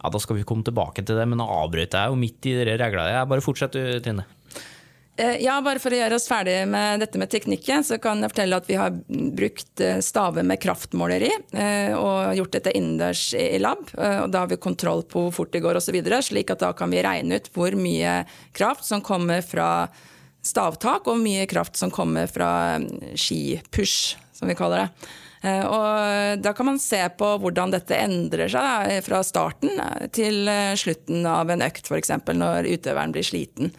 Ja, 0.00 0.08
Da 0.08 0.18
skal 0.22 0.38
vi 0.38 0.46
komme 0.48 0.64
tilbake 0.64 1.04
til 1.04 1.18
det, 1.18 1.26
men 1.28 1.42
nå 1.42 1.44
avbryter 1.44 2.06
jeg 2.06 2.12
jo 2.12 2.20
midt 2.20 2.46
i 2.48 2.56
de 2.56 2.76
reglene. 2.80 3.10
Jeg 3.12 3.28
bare 3.28 3.44
fortsetter, 3.44 3.98
Trine. 4.00 4.24
Eh, 5.20 5.36
ja, 5.44 5.58
bare 5.60 5.80
for 5.82 5.92
å 5.92 5.98
gjøre 5.98 6.16
oss 6.16 6.28
ferdig 6.30 6.54
med 6.70 7.02
dette 7.02 7.20
med 7.20 7.28
teknikken, 7.28 7.84
så 7.84 7.98
kan 8.00 8.22
jeg 8.22 8.32
fortelle 8.32 8.56
at 8.60 8.68
vi 8.70 8.78
har 8.80 8.94
brukt 9.36 9.82
eh, 9.84 9.98
staver 10.04 10.46
med 10.48 10.60
kraftmåleri 10.62 11.28
eh, 11.52 11.92
og 11.92 12.32
gjort 12.38 12.54
dette 12.56 12.72
innendørs 12.78 13.26
i 13.36 13.60
lab. 13.60 13.84
Og 13.92 14.30
da 14.32 14.44
har 14.44 14.52
vi 14.52 14.60
kontroll 14.60 15.04
på 15.04 15.26
hvor 15.26 15.34
fort 15.42 15.52
det 15.52 15.60
går 15.64 15.76
osv., 15.76 15.98
slik 16.24 16.54
at 16.54 16.64
da 16.64 16.72
kan 16.76 16.92
vi 16.92 17.04
regne 17.04 17.36
ut 17.36 17.52
hvor 17.52 17.76
mye 17.76 18.22
kraft 18.56 18.88
som 18.88 19.04
kommer 19.04 19.44
fra 19.44 19.90
stavtak, 20.46 21.04
og 21.04 21.12
hvor 21.12 21.20
mye 21.20 21.48
kraft 21.50 21.76
som 21.76 21.92
kommer 21.92 22.30
fra 22.30 22.80
skipush, 23.12 24.16
som 24.32 24.48
vi 24.48 24.56
kaller 24.56 24.86
det. 24.86 25.10
Og 25.40 26.40
da 26.44 26.50
kan 26.52 26.68
man 26.68 26.78
se 26.80 27.00
på 27.16 27.28
hvordan 27.40 27.72
dette 27.72 27.96
endrer 27.96 28.48
seg 28.52 28.64
da, 28.64 28.98
fra 29.04 29.22
starten 29.24 29.80
til 30.16 30.48
slutten 30.80 31.24
av 31.28 31.52
en 31.52 31.64
økt, 31.64 31.88
f.eks. 31.88 32.12
når 32.28 32.68
utøveren 32.68 33.12
blir 33.16 33.24
sliten. 33.24 33.72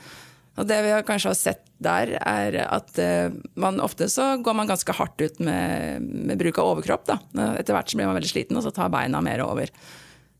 Og 0.59 0.67
det 0.67 0.81
vi 0.83 0.91
kanskje 1.07 1.31
har 1.31 1.37
sett 1.39 1.61
der, 1.81 2.15
er 2.19 2.57
at 2.65 2.91
uh, 2.99 3.31
man 3.59 3.79
ofte 3.81 4.09
så 4.11 4.35
går 4.43 4.57
man 4.57 4.69
ganske 4.69 4.93
hardt 4.97 5.23
ut 5.23 5.39
med, 5.39 6.03
med 6.03 6.41
bruk 6.41 6.59
av 6.61 6.73
overkropp. 6.75 7.07
Da. 7.07 7.17
Etter 7.55 7.77
hvert 7.77 7.89
så 7.89 7.97
blir 7.97 8.09
man 8.09 8.19
veldig 8.19 8.33
sliten, 8.33 8.59
og 8.59 8.65
så 8.65 8.73
tar 8.75 8.91
beina 8.93 9.23
mer 9.23 9.45
over. 9.45 9.71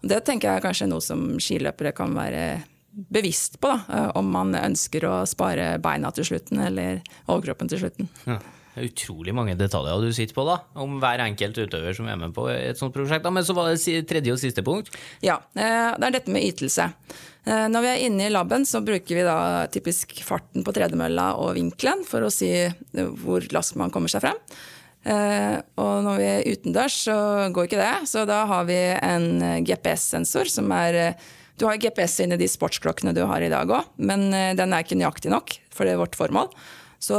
Det 0.02 0.20
tenker 0.26 0.50
jeg 0.50 0.62
er 0.62 0.66
kanskje 0.66 0.90
noe 0.92 1.04
som 1.06 1.26
skiløpere 1.42 1.94
kan 1.98 2.14
være 2.18 2.46
bevisst 2.92 3.60
på, 3.62 3.72
da, 3.72 3.82
eh, 3.98 4.10
om 4.20 4.32
man 4.34 4.56
ønsker 4.58 5.06
å 5.08 5.14
spare 5.30 5.76
beina 5.84 6.12
til 6.16 6.28
slutten 6.28 6.60
eller 6.66 7.00
overkroppen 7.32 7.72
til 7.72 7.86
slutten. 7.86 8.12
Ja. 8.28 8.42
Det 8.72 8.80
er 8.80 8.88
utrolig 8.88 9.34
mange 9.36 9.58
detaljer 9.60 10.00
du 10.00 10.14
sitter 10.16 10.36
på 10.38 10.46
da, 10.48 10.54
om 10.80 10.94
hver 11.02 11.20
enkelt 11.26 11.58
utøver 11.60 11.96
som 11.96 12.06
er 12.08 12.16
med 12.22 12.32
på 12.32 12.46
et 12.48 12.80
sånt 12.80 12.94
prosjekt. 12.96 13.28
Men 13.28 13.44
så 13.44 13.52
var 13.58 13.68
det 13.68 13.98
tredje 14.08 14.32
og 14.32 14.40
siste 14.40 14.64
punkt? 14.64 14.94
Ja, 15.20 15.42
eh, 15.60 15.92
det 16.00 16.08
er 16.08 16.16
dette 16.16 16.32
med 16.32 16.46
ytelse. 16.48 16.88
Eh, 17.42 17.68
når 17.74 17.82
vi 17.82 17.90
er 17.90 18.04
inne 18.06 18.28
i 18.28 18.34
laben, 18.34 18.66
så 18.70 18.84
bruker 18.86 19.18
vi 19.18 19.26
da 19.26 19.66
typisk 19.74 20.14
farten 20.26 20.66
på 20.66 20.74
tredemølla 20.76 21.32
og 21.42 21.56
vinkelen 21.58 22.04
for 22.06 22.28
å 22.28 22.34
si 22.34 22.52
eh, 22.54 23.16
hvor 23.24 23.42
raskt 23.54 23.80
man 23.82 23.94
kommer 23.94 24.12
seg 24.14 24.24
frem. 24.28 24.38
Eh, 25.02 25.58
og 25.82 26.04
når 26.06 26.20
vi 26.20 26.28
er 26.30 26.50
utendørs, 26.52 26.98
så 27.08 27.16
går 27.54 27.70
ikke 27.70 27.82
det. 27.82 27.94
Så 28.12 28.28
da 28.30 28.44
har 28.50 28.68
vi 28.70 28.78
en 28.94 29.64
GPS-sensor 29.66 30.52
som 30.52 30.70
er 30.76 31.18
Du 31.58 31.68
har 31.68 31.78
GPS 31.78 32.22
inni 32.24 32.38
de 32.42 32.48
sportsklokkene 32.50 33.14
du 33.14 33.22
har 33.30 33.42
i 33.42 33.50
dag 33.50 33.70
òg, 33.70 33.90
men 33.98 34.32
den 34.58 34.74
er 34.74 34.82
ikke 34.82 34.98
nøyaktig 34.98 35.30
nok 35.30 35.52
for 35.70 35.86
det 35.86 35.94
er 35.94 36.00
vårt 36.00 36.18
formål. 36.18 36.48
Så 36.98 37.18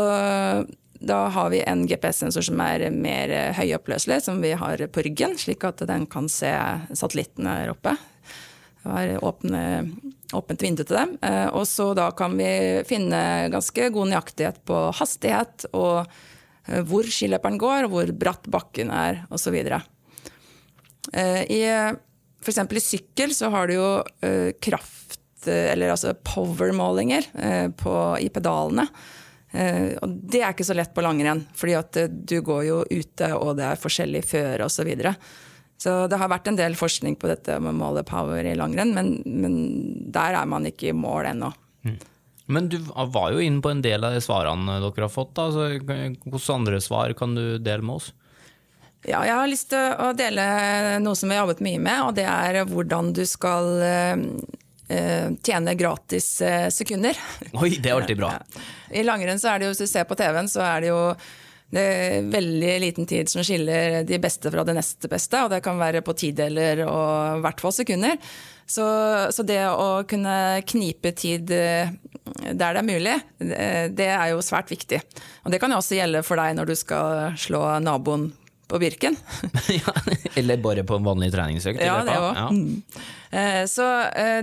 da 0.98 1.18
har 1.34 1.50
vi 1.52 1.60
en 1.62 1.84
GPS-sensor 1.86 2.42
som 2.48 2.58
er 2.64 2.88
mer 2.90 3.30
høyoppløselig, 3.54 4.18
som 4.26 4.42
vi 4.42 4.50
har 4.58 4.82
på 4.90 5.04
ryggen, 5.06 5.36
slik 5.38 5.62
at 5.68 5.84
den 5.86 6.08
kan 6.10 6.26
se 6.30 6.50
satellittene 6.90 7.54
her 7.60 7.74
oppe. 7.76 7.94
Har 8.82 9.24
åpne, 9.24 9.62
åpent 10.34 10.62
vindu 10.62 10.82
til 10.82 10.96
dem. 10.96 11.14
Eh, 11.22 11.48
og 11.54 11.66
så 11.70 11.92
da 11.94 12.08
kan 12.18 12.34
vi 12.38 12.82
finne 12.88 13.48
ganske 13.52 13.90
god 13.94 14.10
nøyaktighet 14.10 14.62
på 14.66 14.78
hastighet 14.98 15.68
og 15.70 16.02
eh, 16.02 16.82
hvor 16.88 17.06
skiløperen 17.06 17.60
går, 17.62 17.86
og 17.86 17.94
hvor 17.94 18.14
bratt 18.24 18.48
bakken 18.50 18.90
er, 18.94 19.22
osv. 19.30 19.54
Eh, 21.12 21.42
I 21.46 21.62
f.eks. 22.42 22.58
i 22.58 22.82
sykkel 22.82 23.34
så 23.36 23.52
har 23.54 23.70
du 23.70 23.76
jo 23.76 23.88
kraft, 24.62 25.20
eller 25.46 25.92
altså 25.94 26.16
power-målinger 26.26 27.28
i 28.18 28.28
pedalene. 28.34 28.84
Og 29.52 30.16
det 30.32 30.40
er 30.40 30.54
ikke 30.54 30.66
så 30.66 30.74
lett 30.74 30.94
på 30.94 31.04
langrenn, 31.04 31.44
fordi 31.54 31.74
at 31.78 31.98
du 32.10 32.36
går 32.42 32.62
jo 32.66 32.80
ute, 32.88 33.30
og 33.36 33.54
det 33.58 33.68
er 33.68 33.78
forskjellig 33.78 34.24
føre 34.26 34.66
osv. 34.66 34.74
Så, 34.74 34.86
videre. 34.88 35.14
Så 35.82 36.06
det 36.06 36.18
har 36.20 36.30
vært 36.30 36.46
en 36.46 36.58
del 36.58 36.76
forskning 36.78 37.16
på 37.18 37.26
dette 37.30 37.56
med 37.58 37.72
å 37.72 37.78
måle 37.80 38.04
power 38.06 38.46
i 38.46 38.54
langrenn, 38.58 38.92
men, 38.94 39.16
men 39.26 39.54
der 40.14 40.38
er 40.38 40.46
man 40.46 40.68
ikke 40.68 40.92
i 40.92 40.96
mål 40.96 41.32
ennå. 41.32 41.50
Men 42.52 42.68
du 42.68 42.78
var 42.86 43.32
jo 43.32 43.42
inne 43.42 43.62
på 43.64 43.70
en 43.72 43.82
del 43.82 44.04
av 44.04 44.14
de 44.14 44.22
svarene 44.22 44.78
dere 44.82 45.06
har 45.06 45.12
fått. 45.12 45.34
Da. 45.38 45.48
Så, 45.54 45.68
hvilke 45.80 46.42
andre 46.54 46.80
svar 46.84 47.14
kan 47.18 47.34
du 47.38 47.58
dele 47.58 47.86
med 47.86 47.98
oss? 47.98 48.12
Ja, 49.02 49.24
jeg 49.26 49.34
har 49.34 49.50
lyst 49.50 49.72
til 49.72 49.96
å 49.98 50.12
dele 50.14 50.42
noe 51.02 51.18
som 51.18 51.30
vi 51.30 51.34
har 51.34 51.42
jobbet 51.42 51.62
mye 51.66 51.80
med, 51.82 52.02
og 52.06 52.14
det 52.14 52.26
er 52.30 52.60
hvordan 52.70 53.10
du 53.16 53.24
skal 53.26 53.70
uh, 53.82 55.30
tjene 55.42 55.74
gratis 55.78 56.36
uh, 56.46 56.68
sekunder. 56.70 57.18
Oi, 57.58 57.74
det 57.82 57.90
er 57.90 57.96
alltid 57.96 58.22
bra. 58.22 58.36
I 58.98 59.02
langrenn 59.06 59.42
så 59.42 59.50
er 59.50 59.58
det 59.58 59.66
jo, 59.66 59.74
hvis 59.74 59.82
du 59.82 59.90
ser 59.90 60.06
på 60.06 60.18
TV-en, 60.20 60.50
så 60.50 60.62
er 60.68 60.84
det 60.84 60.92
jo 60.92 61.00
det 61.72 61.82
er 61.82 62.26
veldig 62.28 62.72
liten 62.82 63.06
tid 63.08 63.30
som 63.32 63.44
skiller 63.44 64.02
de 64.04 64.18
beste 64.20 64.50
fra 64.52 64.64
det 64.68 64.74
neste 64.76 65.08
beste, 65.08 65.40
og 65.40 65.52
det 65.54 65.62
kan 65.64 65.80
være 65.80 66.02
på 66.04 66.14
tideler 66.20 66.84
og 66.84 67.38
i 67.38 67.44
hvert 67.46 67.62
fall 67.64 67.72
sekunder. 67.72 68.18
Så, 68.68 68.84
så, 69.32 69.44
det 69.44 69.60
å 69.68 70.04
kunne 70.08 70.62
knipe 70.68 71.14
tid 71.16 71.48
der 71.48 71.90
det 72.52 72.68
er 72.68 72.86
mulig, 72.86 73.16
det 73.40 74.06
er 74.06 74.30
jo 74.32 74.44
svært 74.44 74.70
viktig. 74.72 75.00
Og 75.42 75.52
det 75.52 75.58
kan 75.60 75.72
jo 75.72 75.80
også 75.80 75.98
gjelde 75.98 76.22
for 76.24 76.40
deg 76.40 76.54
når 76.56 76.70
du 76.70 76.76
skal 76.78 77.34
slå 77.40 77.64
naboen 77.84 78.30
på 78.68 78.80
Birken. 78.80 79.16
ja, 79.80 79.96
eller 80.36 80.60
bare 80.62 80.84
på 80.88 81.00
en 81.00 81.08
vanlig 81.08 81.32
treningsøkt? 81.34 81.82
Ja, 81.84 82.00
det 82.06 82.16
òg. 82.16 82.32
Ja. 82.36 82.48
Mm. 82.52 83.68
Så 83.68 83.84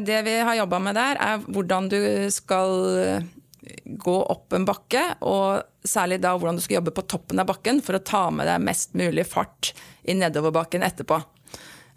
det 0.02 0.24
vi 0.26 0.40
har 0.42 0.58
jobba 0.64 0.82
med 0.82 0.98
der, 0.98 1.20
er 1.22 1.46
hvordan 1.46 1.90
du 1.94 2.00
skal 2.34 3.28
gå 3.86 4.16
opp 4.34 4.54
en 4.54 4.68
bakke, 4.68 5.04
og 5.22 5.88
særlig 5.88 6.20
da 6.24 6.36
hvordan 6.36 6.60
du 6.60 6.64
skal 6.64 6.80
jobbe 6.80 6.96
på 6.96 7.08
toppen 7.10 7.42
av 7.42 7.50
bakken 7.50 7.82
for 7.86 7.98
å 7.98 8.04
ta 8.06 8.28
med 8.34 8.50
deg 8.50 8.64
mest 8.66 8.96
mulig 9.00 9.28
fart 9.30 9.74
i 10.04 10.16
nedoverbakken 10.18 10.86
etterpå. 10.86 11.22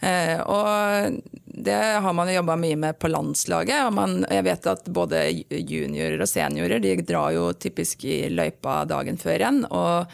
Eh, 0.03 0.41
og 0.51 1.21
det 1.47 1.79
har 2.03 2.15
man 2.17 2.27
jo 2.27 2.41
jobba 2.41 2.57
mye 2.59 2.79
med 2.89 2.99
på 2.99 3.11
landslaget. 3.13 3.87
og 3.87 3.93
man, 3.95 4.25
Jeg 4.29 4.45
vet 4.49 4.67
at 4.67 4.89
både 4.91 5.23
juniorer 5.51 6.19
og 6.21 6.29
seniorer 6.29 6.83
de 6.83 6.97
drar 7.07 7.31
jo 7.37 7.53
typisk 7.53 8.05
i 8.05 8.27
løypa 8.29 8.83
dagen 8.91 9.21
før 9.21 9.39
igjen 9.39 9.63
og, 9.71 10.11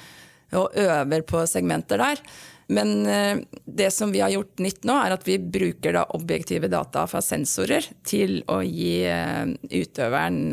og 0.52 0.76
øver 0.76 1.24
på 1.24 1.46
segmenter 1.48 2.04
der. 2.04 2.20
Men 2.68 3.06
eh, 3.06 3.38
det 3.64 3.90
som 3.96 4.12
vi 4.12 4.20
har 4.20 4.34
gjort 4.34 4.60
nytt 4.60 4.84
nå, 4.84 4.92
er 5.00 5.16
at 5.16 5.24
vi 5.24 5.38
bruker 5.40 5.96
da 5.96 6.04
objektive 6.18 6.68
data 6.68 7.06
fra 7.08 7.24
sensorer 7.24 7.86
til 8.04 8.42
å 8.44 8.60
gi 8.60 9.06
eh, 9.08 9.48
utøveren 9.72 10.52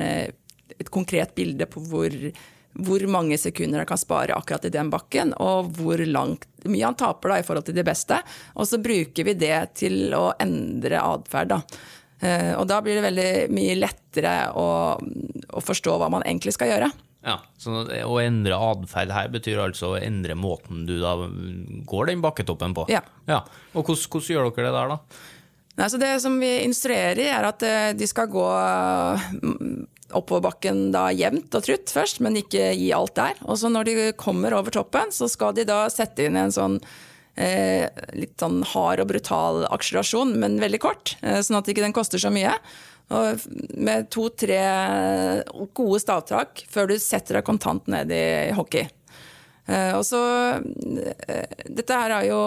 et 0.81 0.91
konkret 0.91 1.35
bilde 1.37 1.67
på 1.69 1.83
hvor, 1.89 2.13
hvor 2.85 3.05
mange 3.11 3.37
sekunder 3.39 3.83
han 3.83 3.89
kan 3.89 3.99
spare 4.01 4.35
akkurat 4.35 4.67
i 4.67 4.73
den 4.73 4.91
bakken, 4.93 5.33
og 5.41 5.71
hvor 5.77 6.01
langt, 6.05 6.47
mye 6.65 6.85
han 6.85 6.97
taper 6.99 7.31
da 7.33 7.39
i 7.39 7.45
forhold 7.47 7.67
til 7.67 7.77
de 7.77 7.85
beste. 7.87 8.19
Og 8.55 8.67
så 8.69 8.81
bruker 8.83 9.27
vi 9.27 9.37
det 9.39 9.59
til 9.81 10.15
å 10.17 10.27
endre 10.41 11.01
atferd. 11.03 11.55
Uh, 12.23 12.53
og 12.59 12.65
da 12.71 12.79
blir 12.83 12.97
det 12.97 13.03
veldig 13.05 13.31
mye 13.53 13.75
lettere 13.77 14.35
å, 14.55 14.69
å, 14.95 15.61
forstå 15.61 15.97
hva 15.99 16.07
man 16.13 16.23
egentlig 16.25 16.55
skal 16.55 16.71
gjøre. 16.71 16.89
Ja, 17.25 17.39
så 17.57 17.81
Å 17.83 18.17
endre 18.21 18.57
atferd 18.61 19.11
her 19.11 19.31
betyr 19.33 19.63
altså 19.63 19.95
å 19.95 19.97
endre 19.97 20.35
måten 20.37 20.83
du 20.85 20.99
da 21.01 21.15
går 21.89 22.11
den 22.11 22.21
bakketoppen 22.21 22.75
på? 22.77 22.85
Ja. 22.93 23.01
ja. 23.25 23.39
Og 23.73 23.81
hvordan, 23.81 24.05
hvordan 24.13 24.29
gjør 24.29 24.51
dere 24.51 24.67
det 24.67 24.75
der, 24.77 24.93
da? 24.93 25.23
Nei, 25.75 25.89
så 25.91 25.99
det 25.99 26.13
som 26.23 26.37
vi 26.39 26.51
instruerer 26.63 27.19
er 27.25 27.49
at 27.49 27.63
eh, 27.67 27.89
de 27.97 28.07
skal 28.07 28.29
gå 28.31 28.45
oppoverbakken 30.13 30.91
da 30.93 31.07
jevnt 31.15 31.55
og 31.57 31.65
trutt 31.65 31.91
først, 31.93 32.21
men 32.21 32.37
ikke 32.39 32.69
gi 32.77 32.91
alt 32.95 33.15
der. 33.17 33.39
Og 33.47 33.57
så 33.61 33.71
når 33.71 33.89
de 33.89 33.95
kommer 34.19 34.53
over 34.57 34.73
toppen, 34.75 35.13
så 35.15 35.29
skal 35.31 35.55
de 35.57 35.65
da 35.67 35.85
sette 35.93 36.27
inn 36.27 36.37
en 36.39 36.53
sånn 36.53 36.79
eh, 37.35 37.87
litt 38.17 38.37
sånn 38.41 38.61
hard 38.73 39.03
og 39.03 39.09
brutal 39.13 39.63
akselerasjon, 39.69 40.35
men 40.41 40.59
veldig 40.61 40.81
kort, 40.83 41.15
eh, 41.21 41.41
sånn 41.41 41.59
at 41.59 41.71
ikke 41.71 41.85
den 41.85 41.95
koster 41.95 42.21
så 42.21 42.31
mye. 42.33 42.53
Og 43.13 43.43
med 43.77 44.07
to-tre 44.13 44.61
gode 45.77 45.99
stavtrakk 46.01 46.63
før 46.73 46.89
du 46.89 46.95
setter 47.01 47.37
deg 47.37 47.45
kontant 47.45 47.85
ned 47.91 48.13
i 48.13 48.53
hockey. 48.57 48.87
Eh, 49.65 49.91
og 49.97 50.03
så 50.05 50.21
eh, 50.57 51.53
Dette 51.65 51.97
her 51.97 52.19
er 52.19 52.27
jo 52.29 52.39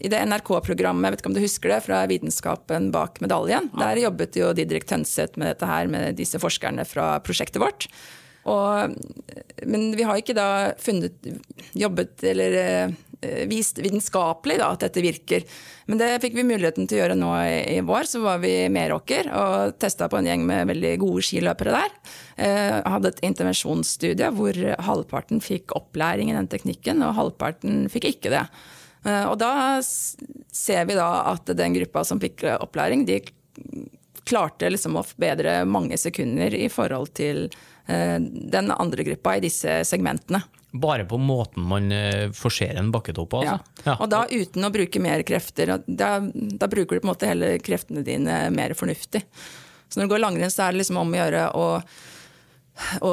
i 0.00 0.08
det 0.10 0.20
NRK-programmet, 0.26 1.06
jeg 1.06 1.14
vet 1.14 1.22
ikke 1.22 1.30
om 1.30 1.36
du 1.36 1.42
husker 1.44 1.74
det, 1.74 1.82
fra 1.84 2.00
Vitenskapen 2.10 2.88
bak 2.94 3.20
medaljen. 3.24 3.68
Der 3.78 4.00
jobbet 4.02 4.38
jo 4.38 4.50
Didrik 4.56 4.88
Tønseth 4.90 5.38
med 5.40 5.52
dette 5.52 5.68
her, 5.68 5.90
med 5.90 6.18
disse 6.18 6.40
forskerne 6.42 6.86
fra 6.88 7.12
prosjektet 7.24 7.62
vårt. 7.62 7.86
Og, 8.48 8.96
men 9.68 9.90
vi 9.96 10.06
har 10.08 10.18
ikke 10.18 10.36
da 10.36 10.48
funnet, 10.80 11.28
jobbet 11.76 12.24
eller 12.30 12.56
eh, 12.56 13.44
vist 13.50 13.78
vitenskapelig 13.84 14.56
da, 14.62 14.70
at 14.72 14.86
dette 14.86 15.04
virker. 15.04 15.44
Men 15.90 16.00
det 16.00 16.08
fikk 16.22 16.38
vi 16.38 16.46
muligheten 16.48 16.88
til 16.88 16.96
å 16.98 17.02
gjøre 17.02 17.18
nå 17.20 17.30
i, 17.44 17.58
i 17.76 17.84
vår. 17.84 18.08
Så 18.08 18.22
var 18.24 18.40
vi 18.42 18.54
i 18.62 18.72
Meråker 18.72 19.28
og 19.36 19.76
testa 19.82 20.08
på 20.08 20.18
en 20.18 20.30
gjeng 20.30 20.48
med 20.48 20.72
veldig 20.72 20.96
gode 21.04 21.24
skiløpere 21.28 21.76
der. 21.76 21.96
Eh, 22.40 22.80
hadde 22.80 23.12
et 23.12 23.24
intervensjonsstudie 23.28 24.32
hvor 24.36 24.60
halvparten 24.88 25.44
fikk 25.44 25.76
opplæring 25.76 26.32
i 26.32 26.38
den 26.38 26.48
teknikken, 26.50 27.04
og 27.04 27.18
halvparten 27.20 27.84
fikk 27.92 28.08
ikke 28.14 28.32
det. 28.38 28.46
Eh, 29.04 29.24
og 29.24 29.38
da 29.40 29.80
ser 29.82 30.84
vi 30.88 30.98
da 30.98 31.10
at 31.32 31.50
den 31.56 31.76
gruppa 31.78 32.04
som 32.04 32.20
fikk 32.20 32.44
opplæring, 32.58 33.06
de 33.08 33.22
klarte 34.30 34.70
liksom 34.70 34.98
å 34.98 35.04
forbedre 35.06 35.64
mange 35.68 35.98
sekunder 35.98 36.54
i 36.54 36.68
forhold 36.72 37.14
til 37.18 37.46
eh, 37.86 38.18
den 38.20 38.72
andre 38.74 39.06
gruppa 39.06 39.36
i 39.36 39.44
disse 39.44 39.80
segmentene. 39.88 40.42
Bare 40.70 41.04
på 41.08 41.18
måten 41.18 41.64
man 41.66 41.90
eh, 41.92 42.28
forserer 42.36 42.78
en 42.78 42.92
bakketopp 42.94 43.30
på? 43.32 43.40
Altså. 43.42 43.82
Ja. 43.86 43.96
og 43.96 44.06
da 44.12 44.22
uten 44.30 44.66
å 44.66 44.70
bruke 44.74 45.02
mer 45.02 45.24
krefter. 45.26 45.74
Da, 45.86 46.12
da, 46.22 46.70
bruker 46.70 46.96
du 46.96 47.02
på 47.02 47.08
en 47.08 47.12
måte 47.14 47.30
hele 47.30 47.56
kreftene 47.64 48.04
dine 48.06 48.44
mer 48.54 48.76
fornuftig. 48.78 49.24
Så 49.90 49.98
når 49.98 50.06
du 50.06 50.14
går 50.14 50.22
langrenn, 50.22 50.52
så 50.54 50.68
er 50.68 50.74
det 50.74 50.84
liksom 50.84 51.00
om 51.00 51.10
å 51.10 51.18
gjøre 51.18 51.48
å, 51.58 51.66
å 53.02 53.12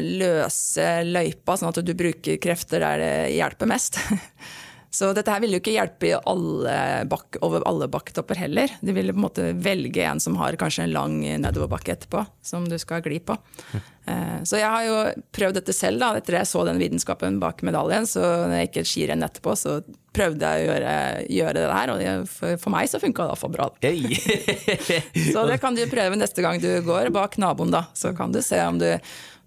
løse 0.00 0.86
løypa, 1.04 1.58
sånn 1.60 1.68
at 1.74 1.82
du 1.84 1.92
bruker 1.98 2.40
krefter 2.40 2.80
der 2.86 3.04
det 3.04 3.12
hjelper 3.36 3.68
mest. 3.68 4.00
Så 4.90 5.10
dette 5.12 5.28
her 5.28 5.42
ville 5.42 5.58
jo 5.58 5.62
ikke 5.62 5.74
hjelpe 5.74 6.14
alle 6.16 6.76
bak, 7.10 7.36
over 7.44 7.64
alle 7.68 7.90
bakketopper 7.92 8.38
heller. 8.40 8.72
De 8.80 8.94
ville 8.96 9.12
på 9.12 9.20
en 9.20 9.26
måte 9.26 9.50
velge 9.60 10.04
en 10.08 10.22
som 10.22 10.38
har 10.40 10.56
kanskje 10.60 10.86
en 10.86 10.94
lang 10.94 11.18
nedoverbakke 11.44 11.92
etterpå, 11.92 12.24
som 12.44 12.64
du 12.68 12.78
skal 12.80 13.04
gli 13.04 13.20
på. 13.20 13.36
Mm. 13.74 13.86
Så 14.48 14.56
jeg 14.56 14.68
har 14.72 14.84
jo 14.86 15.00
prøvd 15.36 15.58
dette 15.58 15.74
selv, 15.76 16.00
da. 16.00 16.14
Etter 16.16 16.38
jeg 16.38 16.48
så 16.48 16.62
den 16.64 16.78
vitenskapen 16.80 17.36
bak 17.42 17.60
medaljen, 17.66 18.06
så 18.08 18.22
når 18.48 18.54
jeg 18.54 18.68
gikk 18.68 18.78
et 18.80 18.88
skirenn 18.88 19.24
etterpå, 19.26 19.52
så 19.58 19.74
prøvde 20.18 20.52
jeg 20.52 20.66
å 20.66 20.68
gjøre, 20.68 20.92
gjøre 21.38 21.56
det 21.58 21.70
her, 21.78 21.94
og 21.94 22.28
for, 22.34 22.60
for 22.60 22.74
meg 22.74 22.90
så 22.90 23.00
funka 23.02 23.24
det 23.24 23.34
iallfall 23.34 23.54
bra. 23.54 23.70
Så 25.32 25.48
det 25.48 25.58
kan 25.62 25.76
du 25.78 25.84
prøve 25.90 26.18
neste 26.18 26.44
gang 26.44 26.60
du 26.62 26.70
går 26.86 27.12
bak 27.14 27.38
naboen, 27.40 27.72
da. 27.74 27.86
Så 27.96 28.14
kan 28.18 28.34
du 28.34 28.42
se 28.44 28.60
om 28.66 28.80
du 28.80 28.90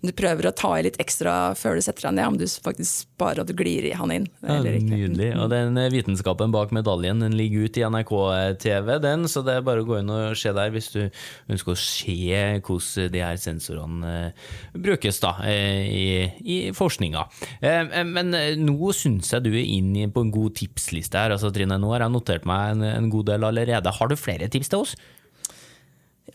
du 0.02 0.10
prøver 0.18 0.48
å 0.50 0.54
ta 0.56 0.72
i 0.80 0.86
litt 0.86 0.98
ekstra 1.02 1.54
før 1.58 1.78
du 1.78 1.84
setter 1.86 2.08
deg 2.08 2.16
ned, 2.18 2.34
om 2.34 2.38
du 2.40 2.46
faktisk 2.50 3.06
sparer 3.06 3.44
at 3.44 3.50
du 3.50 3.54
glir 3.58 3.86
i 3.86 3.94
han 3.98 4.14
inn. 4.14 4.26
Ja, 4.42 4.58
nydelig. 4.64 5.30
Og 5.38 5.52
den 5.54 5.78
eh, 5.78 5.92
vitenskapen 5.94 6.54
bak 6.54 6.74
medaljen 6.74 7.22
den 7.22 7.38
ligger 7.38 7.68
ute 7.68 7.84
i 7.84 7.86
NRK-TV, 7.86 8.96
den, 9.04 9.28
så 9.30 9.44
det 9.46 9.60
er 9.60 9.68
bare 9.68 9.84
å 9.84 9.88
gå 9.88 10.00
inn 10.00 10.10
og 10.10 10.34
se 10.40 10.54
der 10.58 10.74
hvis 10.74 10.90
du 10.96 11.02
ønsker 11.06 11.76
å 11.76 11.78
se 11.78 12.40
hvordan 12.66 13.14
de 13.14 13.22
her 13.22 13.38
sensorene 13.42 14.16
eh, 14.32 14.50
brukes 14.74 15.22
da, 15.22 15.36
eh, 15.46 15.86
i, 15.86 16.08
i 16.42 16.58
forskninga. 16.76 17.28
Men 17.62 18.34
nå 18.62 18.92
syns 18.96 19.30
jeg 19.36 19.46
du 19.46 19.52
er 19.54 19.68
inne 19.68 20.10
på 20.12 20.26
en 20.26 20.34
god 20.34 20.56
tipsliste 20.62 21.18
her. 21.20 21.36
altså 21.36 21.52
Trine, 21.54 21.80
Nå 21.82 21.92
har 21.96 22.06
jeg 22.06 22.16
notert 22.16 22.48
meg 22.50 22.76
en, 22.76 22.86
en 22.88 23.10
god 23.14 23.34
del 23.34 23.50
allerede. 23.50 23.98
Har 23.98 24.12
du 24.12 24.20
flere 24.20 24.50
tips 24.52 24.72
til 24.72 24.86
oss? 24.86 24.96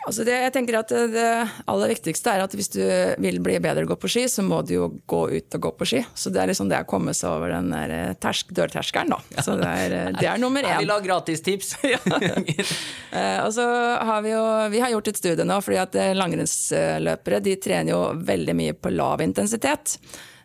Altså 0.06 0.22
det, 0.26 0.34
jeg 0.38 0.52
tenker 0.54 0.76
at 0.78 0.92
det 1.10 1.28
aller 1.66 1.90
viktigste 1.90 2.30
er 2.30 2.42
at 2.44 2.52
hvis 2.54 2.68
du 2.70 2.82
vil 3.22 3.38
bli 3.42 3.56
bedre 3.62 3.86
å 3.86 3.88
gå 3.90 3.96
på 3.98 4.10
ski, 4.10 4.26
så 4.30 4.44
må 4.46 4.60
du 4.66 4.74
jo 4.76 4.88
gå 5.08 5.22
ut 5.32 5.56
og 5.58 5.64
gå 5.64 5.72
på 5.80 5.88
ski. 5.88 6.02
Så 6.14 6.30
det 6.34 6.42
er 6.42 6.50
liksom 6.50 6.68
det 6.70 6.82
å 6.84 6.88
komme 6.88 7.14
seg 7.16 7.32
over 7.32 7.54
den 7.54 7.72
der 7.72 7.94
eh, 7.94 8.12
tersk, 8.22 8.52
dørterskelen, 8.54 9.16
da. 9.16 9.42
Så 9.42 9.56
det 9.58 9.72
er, 9.86 9.96
eh, 9.96 10.12
det 10.18 10.28
er 10.30 10.42
nummer 10.42 10.62
én. 10.62 10.76
Jeg 10.76 10.84
vil 10.84 10.94
ha 10.94 11.00
gratistips! 11.08 11.74
ja. 11.94 11.98
Eh, 12.06 13.40
og 13.42 13.50
så 13.56 13.66
har 14.06 14.22
vi 14.26 14.34
jo 14.34 14.44
vi 14.70 14.82
har 14.84 14.94
gjort 14.94 15.10
et 15.10 15.18
studie 15.18 15.48
nå, 15.48 15.58
fordi 15.64 15.82
at 15.82 15.98
langrennsløpere 16.18 17.42
de 17.42 17.58
trener 17.62 17.94
jo 17.94 18.00
veldig 18.30 18.56
mye 18.58 18.78
på 18.78 18.94
lav 18.94 19.24
intensitet. 19.24 19.96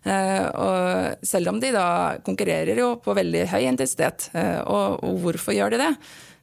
Og 0.01 1.25
selv 1.27 1.51
om 1.51 1.60
de 1.62 1.70
da 1.75 2.17
konkurrerer 2.25 2.79
jo 2.79 2.96
på 3.03 3.13
veldig 3.13 3.43
høy 3.51 3.62
intensitet. 3.70 4.31
Og, 4.34 4.98
og 5.05 5.20
hvorfor 5.22 5.53
gjør 5.53 5.75
de 5.75 5.81
det? 5.84 5.91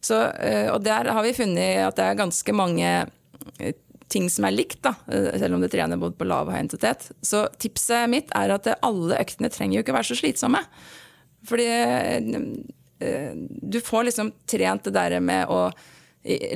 Så, 0.01 0.19
eh, 0.31 0.69
og 0.71 0.83
der 0.87 1.11
har 1.11 1.27
vi 1.27 1.35
funnet 1.37 1.83
at 1.89 1.99
det 1.99 2.07
er 2.07 2.21
ganske 2.21 2.55
mange 2.55 2.89
eh, 3.59 3.75
ting 4.09 4.29
som 4.33 4.47
er 4.47 4.55
likt, 4.55 4.81
da, 4.87 4.95
eh, 5.11 5.35
selv 5.41 5.59
om 5.59 5.65
du 5.65 5.69
trener 5.71 6.01
både 6.01 6.17
på 6.19 6.29
lav 6.29 6.49
og 6.49 6.55
høy 6.55 6.63
intensitet. 6.63 7.11
Så 7.25 7.47
tipset 7.61 8.09
mitt 8.11 8.33
er 8.39 8.55
at 8.55 8.71
alle 8.79 9.19
øktene 9.19 9.51
trenger 9.53 9.79
jo 9.79 9.87
ikke 9.87 9.97
være 9.99 10.11
så 10.13 10.19
slitsomme. 10.19 10.63
Fordi 11.49 11.69
du 12.99 13.77
får 13.87 14.09
liksom 14.09 14.33
trent 14.51 14.89
det 14.89 14.93
der 14.97 15.21
med 15.23 15.47
å 15.55 15.69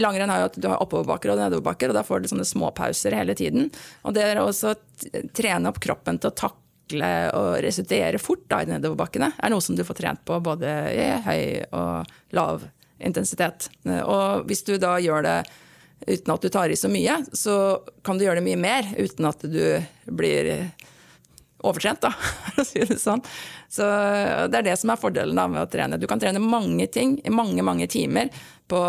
Langrenn 0.03 0.29
har 0.29 0.41
jo 0.41 0.47
at 0.51 0.57
du 0.59 0.67
har 0.69 0.81
oppoverbakker 0.83 1.31
og 1.33 1.39
nedoverbakker, 1.39 1.89
og 1.89 1.97
da 1.97 2.03
får 2.05 2.21
du 2.21 2.27
sånne 2.29 2.45
småpauser 2.45 3.15
hele 3.15 3.33
tiden. 3.39 3.71
Og 4.03 4.13
det 4.13 4.25
er 4.27 4.41
også 4.43 4.73
å 4.75 5.21
trene 5.39 5.71
opp 5.71 5.79
kroppen 5.81 6.19
til 6.21 6.29
å 6.29 6.35
takle 6.35 6.59
takle 6.93 7.11
og 7.39 7.63
restituere 7.65 8.21
fort 8.21 8.45
da, 8.49 8.63
i 8.63 8.71
nedoverbakkene, 8.71 9.33
er 9.39 9.51
noe 9.51 9.63
som 9.63 9.77
du 9.77 9.85
får 9.85 9.99
trent 9.99 10.25
på 10.25 10.41
både 10.41 10.69
i 10.93 11.09
høy 11.25 11.65
og 11.73 12.07
lav 12.33 12.69
intensitet. 13.03 13.71
Og 14.05 14.47
hvis 14.47 14.65
du 14.65 14.79
da 14.79 14.99
gjør 15.01 15.23
det 15.23 15.39
uten 16.03 16.35
at 16.35 16.43
du 16.43 16.49
tar 16.51 16.71
i 16.71 16.77
så 16.77 16.91
mye, 16.91 17.23
så 17.33 17.81
kan 18.03 18.19
du 18.19 18.25
gjøre 18.25 18.41
det 18.41 18.47
mye 18.47 18.59
mer 18.59 18.89
uten 18.99 19.27
at 19.27 19.43
du 19.43 19.83
blir 20.07 20.73
overtrent, 21.63 22.03
da, 22.03 22.11
for 22.55 22.63
å 22.63 22.67
si 22.67 22.83
det 22.83 22.99
sånn. 22.99 23.23
Så 23.71 23.87
det 24.51 24.59
er 24.59 24.67
det 24.67 24.77
som 24.81 24.91
er 24.93 25.01
fordelen 25.01 25.39
da, 25.39 25.47
med 25.49 25.63
å 25.63 25.71
trene. 25.71 25.99
Du 25.99 26.09
kan 26.11 26.21
trene 26.21 26.43
mange 26.43 26.89
ting 26.91 27.21
i 27.23 27.31
mange, 27.33 27.63
mange 27.63 27.87
timer 27.91 28.33
på, 28.69 28.83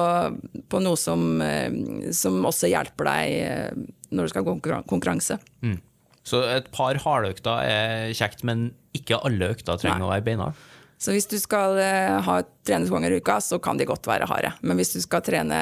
på 0.69 0.81
noe 0.81 0.97
som, 0.99 1.37
eh, 1.45 1.69
som, 2.15 2.41
også 2.49 2.71
hjelper 2.71 3.07
deg 3.07 3.37
eh, 3.45 3.85
når 4.09 4.25
du 4.25 4.33
skal 4.33 4.49
ha 4.49 4.81
konkurranse. 4.89 5.37
Mm. 5.61 5.77
Så 6.23 6.43
et 6.47 6.69
par 6.71 6.97
hardøkter 7.03 7.67
er 7.67 8.13
kjekt, 8.15 8.45
men 8.47 8.71
ikke 8.95 9.19
alle 9.27 9.51
økter 9.55 9.79
trenger 9.79 10.03
Nei. 10.03 10.07
å 10.07 10.13
være 10.13 10.27
beinharde? 10.27 10.69
Så 11.03 11.11
hvis 11.11 11.27
du 11.27 11.35
skal 11.41 11.75
uh, 11.75 12.19
ha 12.23 12.37
trene 12.63 12.87
to 12.87 12.93
ganger 12.95 13.11
i 13.11 13.19
uka, 13.19 13.39
så 13.43 13.59
kan 13.63 13.79
de 13.79 13.87
godt 13.89 14.07
være 14.07 14.27
harde. 14.29 14.53
Men 14.63 14.79
hvis 14.79 14.93
du 14.95 15.01
skal 15.03 15.23
trene 15.25 15.57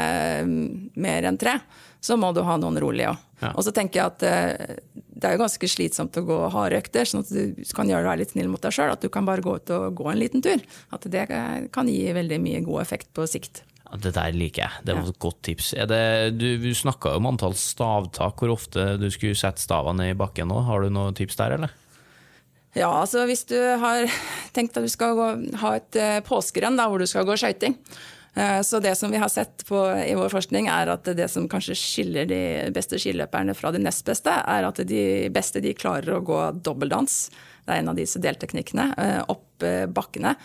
mm, 0.45 0.91
mer 1.01 1.25
enn 1.25 1.39
tre, 1.41 1.55
så 2.01 2.17
må 2.19 2.29
du 2.35 2.43
ha 2.45 2.59
noen 2.61 2.77
rolige 2.81 3.09
òg. 3.09 3.23
Ja. 3.41 3.49
Og 3.57 3.65
så 3.65 3.73
tenker 3.73 3.97
jeg 4.03 4.11
at 4.11 4.25
uh, 4.27 4.91
det 4.93 5.25
er 5.25 5.33
jo 5.33 5.41
ganske 5.41 5.69
slitsomt 5.69 6.19
å 6.21 6.25
gå 6.27 6.37
harde 6.53 6.77
økter, 6.83 7.09
sånn 7.09 7.25
at 7.25 7.33
du 7.33 7.73
kan 7.73 7.89
gjøre 7.89 8.05
deg 8.11 8.21
litt 8.21 8.35
snill 8.35 8.51
mot 8.53 8.61
deg 8.61 8.75
sjøl. 8.77 8.93
At 8.93 9.01
du 9.01 9.09
kan 9.13 9.25
bare 9.25 9.41
gå 9.45 9.57
ut 9.57 9.73
og 9.73 9.97
gå 9.97 10.11
en 10.11 10.21
liten 10.21 10.45
tur. 10.45 10.61
At 10.93 11.09
det 11.09 11.25
kan 11.73 11.89
gi 11.89 12.05
veldig 12.13 12.41
mye 12.43 12.61
god 12.67 12.85
effekt 12.85 13.09
på 13.17 13.25
sikt. 13.29 13.63
Det 13.99 14.13
der 14.15 14.31
liker 14.31 14.63
jeg. 14.63 14.83
Det 14.87 14.95
var 14.95 15.09
et 15.09 15.19
godt 15.19 15.41
tips. 15.43 15.73
Det, 15.89 16.01
du 16.39 16.47
du 16.61 16.69
snakka 16.75 17.17
om 17.17 17.27
antall 17.27 17.55
stavtak, 17.59 18.39
hvor 18.39 18.53
ofte 18.53 18.93
du 19.01 19.09
skulle 19.11 19.35
sette 19.35 19.63
stavene 19.63 20.11
i 20.11 20.17
bakken 20.17 20.47
nå. 20.47 20.61
Har 20.67 20.85
du 20.85 20.93
noen 20.93 21.17
tips 21.17 21.39
der, 21.41 21.57
eller? 21.57 21.73
Ja, 22.77 22.87
altså 23.01 23.25
hvis 23.27 23.43
du 23.49 23.57
har 23.59 24.07
tenkt 24.55 24.77
at 24.79 24.87
du 24.87 24.91
skal 24.91 25.17
gå, 25.17 25.27
ha 25.59 25.73
et 25.75 25.99
uh, 25.99 26.19
påskerenn 26.23 26.79
hvor 26.79 27.01
du 27.01 27.07
skal 27.09 27.27
gå 27.27 27.35
skøyting. 27.39 27.75
Uh, 28.37 28.61
så 28.63 28.79
det 28.79 28.93
som 28.95 29.11
vi 29.11 29.19
har 29.19 29.31
sett 29.31 29.65
på, 29.67 29.81
i 29.99 30.15
vår 30.15 30.31
forskning, 30.31 30.69
er 30.71 30.93
at 30.93 31.11
det 31.17 31.27
som 31.33 31.49
kanskje 31.51 31.75
skiller 31.75 32.29
de 32.31 32.71
beste 32.71 32.99
skiløperne 33.01 33.55
fra 33.59 33.73
de 33.75 33.83
nest 33.83 34.07
beste, 34.07 34.31
er 34.31 34.69
at 34.69 34.79
de 34.87 35.03
beste 35.35 35.59
de 35.63 35.75
klarer 35.75 36.15
å 36.15 36.23
gå 36.23 36.39
dobbeldans. 36.63 37.25
Det 37.67 37.75
er 37.75 37.83
en 37.83 37.91
av 37.91 37.99
disse 37.99 38.23
delteknikkene. 38.23 38.87
Uh, 38.95 39.21
opp 39.35 39.67
bakkene 39.91 40.37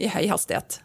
i 0.00 0.08
høy 0.10 0.24
hastighet. 0.32 0.80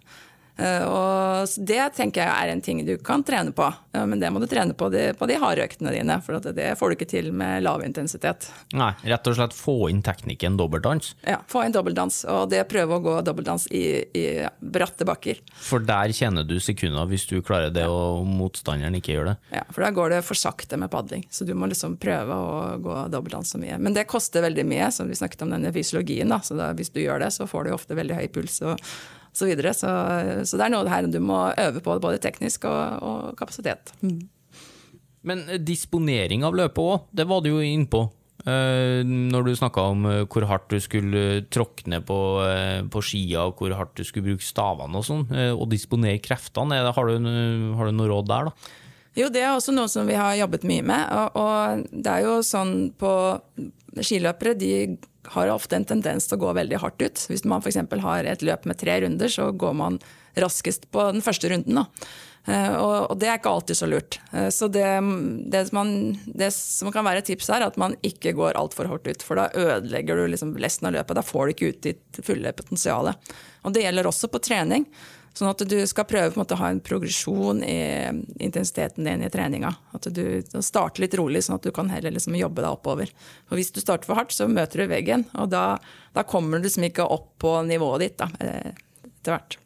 Eh, 0.61 0.85
og 0.85 1.55
det 1.57 1.81
tenker 1.97 2.23
jeg 2.23 2.31
er 2.31 2.53
en 2.53 2.61
ting 2.63 2.83
du 2.85 2.93
kan 3.01 3.23
trene 3.25 3.53
på, 3.55 3.65
men 3.91 4.21
det 4.21 4.29
må 4.31 4.39
du 4.41 4.47
trene 4.49 4.75
på 4.77 4.87
de, 4.93 5.09
på 5.17 5.27
de 5.29 5.37
harde 5.41 5.65
øktene 5.65 5.93
dine. 5.95 6.17
For 6.23 6.37
det 6.53 6.67
får 6.79 6.91
du 6.91 6.97
ikke 6.97 7.09
til 7.09 7.31
med 7.35 7.63
lav 7.65 7.83
intensitet. 7.85 8.47
Nei, 8.77 8.91
rett 9.09 9.27
og 9.27 9.37
slett 9.37 9.55
få 9.57 9.89
inn 9.91 10.03
teknikken 10.05 10.57
dobbeldans? 10.59 11.15
Ja, 11.27 11.39
få 11.51 11.65
inn 11.65 11.75
dobbeldans. 11.75 12.21
Og 12.31 12.49
det 12.53 12.63
prøve 12.71 12.97
å 12.97 13.03
gå 13.03 13.17
dobbeldans 13.25 13.67
i, 13.73 13.83
i 14.17 14.25
bratte 14.59 15.07
bakker. 15.07 15.41
For 15.61 15.83
der 15.83 16.13
tjener 16.15 16.47
du 16.47 16.57
sekunder 16.63 17.09
hvis 17.09 17.27
du 17.29 17.39
klarer 17.45 17.73
det 17.73 17.87
og 17.89 18.27
motstanderen 18.27 18.97
ikke 18.99 19.15
gjør 19.15 19.31
det? 19.31 19.37
Ja, 19.57 19.65
for 19.71 19.85
da 19.85 19.91
går 19.95 20.15
det 20.15 20.21
for 20.27 20.39
sakte 20.39 20.79
med 20.79 20.91
padling. 20.93 21.25
Så 21.33 21.47
du 21.47 21.55
må 21.57 21.69
liksom 21.71 21.97
prøve 22.01 22.37
å 22.37 22.59
gå 22.81 22.99
dobbeldans 23.13 23.55
så 23.55 23.61
mye. 23.61 23.79
Men 23.81 23.97
det 23.97 24.07
koster 24.11 24.45
veldig 24.45 24.67
mye, 24.67 24.91
som 24.93 25.09
vi 25.09 25.17
snakket 25.17 25.45
om 25.47 25.55
denne 25.55 25.73
fysiologien. 25.75 26.31
Da. 26.31 26.41
Så 26.45 26.59
da, 26.59 26.71
hvis 26.77 26.93
du 26.93 27.01
gjør 27.03 27.23
det, 27.25 27.33
så 27.35 27.49
får 27.49 27.67
du 27.67 27.75
ofte 27.75 27.97
veldig 27.97 28.19
høy 28.19 28.27
puls. 28.33 28.61
og 28.61 28.79
så, 29.33 29.47
videre. 29.49 29.73
så, 29.77 29.89
så 30.45 30.59
det 30.59 30.67
er 30.67 30.73
noe 30.73 30.91
her 30.91 31.07
du 31.07 31.19
må 31.23 31.43
øve 31.59 31.83
på, 31.83 31.97
både 32.03 32.21
teknisk 32.23 32.67
og, 32.69 33.03
og 33.05 33.35
kapasitet. 33.39 33.93
Mm. 34.03 34.21
Men 35.27 35.45
eh, 35.49 35.61
disponering 35.61 36.45
av 36.47 36.57
løpet 36.57 36.81
òg, 36.81 37.05
det 37.15 37.27
var 37.29 37.43
du 37.43 37.53
jo 37.53 37.61
innpå. 37.65 38.07
Uh, 38.41 39.05
når 39.05 39.43
du 39.45 39.51
snakka 39.53 39.83
om 39.91 40.05
uh, 40.09 40.23
hvor 40.25 40.47
hardt 40.49 40.71
du 40.73 40.79
skulle 40.81 41.43
tråkne 41.53 41.99
på, 42.01 42.15
uh, 42.41 42.81
på 42.89 43.03
skia, 43.05 43.43
og 43.45 43.61
hvor 43.61 43.75
hardt 43.77 43.93
du 43.99 44.01
skulle 44.07 44.31
bruke 44.31 44.45
stavene 44.45 44.97
og 44.97 45.05
sånn, 45.05 45.27
og 45.53 45.67
disponere 45.69 46.17
kreftene, 46.25 46.79
det, 46.81 46.95
har, 46.97 47.11
du, 47.11 47.29
har, 47.77 47.91
du, 47.91 47.93
noe 47.99 48.09
råd 48.09 48.31
der, 48.31 48.49
da? 48.49 48.71
Jo, 49.19 49.27
det 49.29 49.43
er 49.43 49.51
også 49.51 49.75
noe 49.75 49.91
som 49.91 50.07
vi 50.07 50.15
har 50.17 50.39
jobbet 50.39 50.65
mye 50.65 50.83
med. 50.87 51.05
Og, 51.19 51.37
og 51.37 51.85
det 51.91 52.15
er 52.15 52.25
jo 52.25 52.35
sånn 52.47 52.75
på 52.97 53.13
skiløpere, 53.99 54.55
de 54.57 54.71
har 55.35 55.51
ofte 55.53 55.77
en 55.77 55.87
tendens 55.87 56.27
til 56.27 56.37
å 56.37 56.43
gå 56.45 56.55
veldig 56.57 56.81
hardt 56.81 57.03
ut. 57.03 57.23
Hvis 57.31 57.45
man 57.47 57.63
f.eks. 57.63 57.79
har 58.03 58.27
et 58.27 58.43
løp 58.45 58.67
med 58.69 58.79
tre 58.81 58.99
runder, 59.03 59.31
så 59.31 59.51
går 59.51 59.77
man 59.79 60.01
raskest 60.39 60.89
på 60.91 61.07
den 61.11 61.23
første 61.23 61.51
runden. 61.51 61.81
Da. 61.81 61.85
og, 62.79 63.13
det 63.19 63.29
er 63.29 63.39
ikke 63.39 63.53
alltid 63.53 63.79
så 63.79 63.89
lurt. 63.89 64.19
Uh, 64.33 64.49
så 64.53 64.67
det, 64.71 64.87
det, 65.51 65.65
som 65.69 65.79
man, 65.81 65.93
det, 66.25 66.51
som 66.55 66.91
kan 66.93 67.07
være 67.07 67.23
et 67.23 67.31
tips 67.31 67.51
er 67.53 67.67
at 67.67 67.79
man 67.81 67.95
ikke 68.07 68.35
går 68.37 68.59
altfor 68.59 68.91
hardt 68.91 69.07
ut. 69.07 69.25
For 69.27 69.39
da 69.39 69.49
ødelegger 69.55 70.19
du 70.19 70.27
liksom 70.31 70.55
resten 70.59 70.89
av 70.89 70.95
løpet. 70.97 71.19
Da 71.19 71.25
får 71.25 71.47
du 71.47 71.55
ikke 71.55 71.71
ut 71.71 71.81
ditt 71.89 72.21
fulle 72.27 72.55
potensial. 72.57 73.13
Og 73.61 73.75
det 73.75 73.85
gjelder 73.85 74.09
også 74.09 74.31
på 74.31 74.43
trening. 74.43 74.87
Sånn 75.31 75.47
at 75.47 75.61
du 75.63 75.77
skal 75.87 76.07
prøve 76.09 76.43
å 76.43 76.59
ha 76.59 76.69
en 76.73 76.81
progresjon 76.83 77.61
i 77.63 77.79
intensiteten 78.43 79.07
din 79.07 79.23
i 79.23 79.29
treninga. 79.31 79.71
At 79.95 80.09
du 80.11 80.41
starter 80.59 81.05
litt 81.05 81.15
rolig, 81.15 81.45
sånn 81.45 81.55
at 81.55 81.67
du 81.67 81.71
kan 81.75 81.91
heller 81.91 82.11
liksom 82.11 82.35
jobbe 82.35 82.65
deg 82.65 82.75
oppover. 82.75 83.13
For 83.47 83.59
hvis 83.59 83.71
du 83.71 83.79
starter 83.79 84.09
for 84.09 84.19
hardt, 84.19 84.35
så 84.35 84.49
møter 84.51 84.83
du 84.83 84.91
veggen, 84.91 85.23
og 85.39 85.53
da, 85.53 85.65
da 86.17 86.25
kommer 86.27 86.59
du 86.59 86.67
liksom 86.67 86.89
ikke 86.89 87.07
opp 87.07 87.31
på 87.43 87.55
nivået 87.67 88.03
ditt 88.03 88.17
da, 88.19 88.27
eh, 88.43 88.73
etter 89.07 89.37
hvert. 89.37 89.57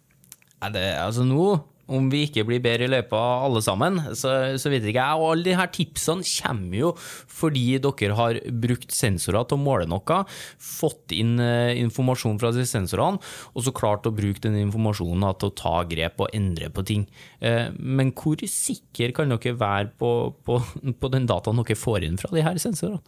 Er 0.66 0.76
det, 0.76 0.86
altså 1.02 1.26
nå 1.26 1.48
om 1.92 2.08
vi 2.10 2.24
ikke 2.26 2.46
blir 2.48 2.62
bedre 2.64 2.88
i 2.88 2.92
løypa 2.92 3.20
alle 3.46 3.62
sammen, 3.64 4.00
så, 4.18 4.32
så 4.62 4.72
vet 4.74 4.88
ikke 4.88 5.02
jeg. 5.02 5.20
Og 5.22 5.32
alle 5.32 5.48
disse 5.50 5.68
tipsene 5.76 6.26
kommer 6.26 6.80
jo 6.80 6.92
fordi 7.36 7.66
dere 7.84 8.18
har 8.18 8.40
brukt 8.64 8.96
sensorer 8.96 9.46
til 9.46 9.60
å 9.60 9.64
måle 9.66 9.90
noe, 9.90 10.22
fått 10.62 11.14
inn 11.16 11.36
uh, 11.42 11.74
informasjon 11.78 12.40
fra 12.42 12.54
de 12.56 12.66
sensorene, 12.70 13.22
og 13.54 13.66
så 13.66 13.76
klart 13.76 14.08
å 14.10 14.16
bruke 14.16 14.42
den 14.44 14.58
informasjonen 14.64 15.28
til 15.40 15.52
å 15.52 15.58
ta 15.58 15.76
grep 15.90 16.26
og 16.26 16.34
endre 16.36 16.72
på 16.74 16.86
ting. 16.88 17.06
Uh, 17.44 17.70
men 17.78 18.14
hvor 18.16 18.42
sikre 18.50 19.14
kan 19.16 19.32
dere 19.34 19.58
være 19.60 19.94
på, 20.00 20.12
på, 20.48 20.60
på 21.00 21.14
den 21.14 21.30
dataen 21.30 21.62
dere 21.62 21.80
får 21.80 22.08
inn 22.08 22.20
fra 22.22 22.34
de 22.34 22.46
her 22.46 22.60
sensorene? 22.62 23.04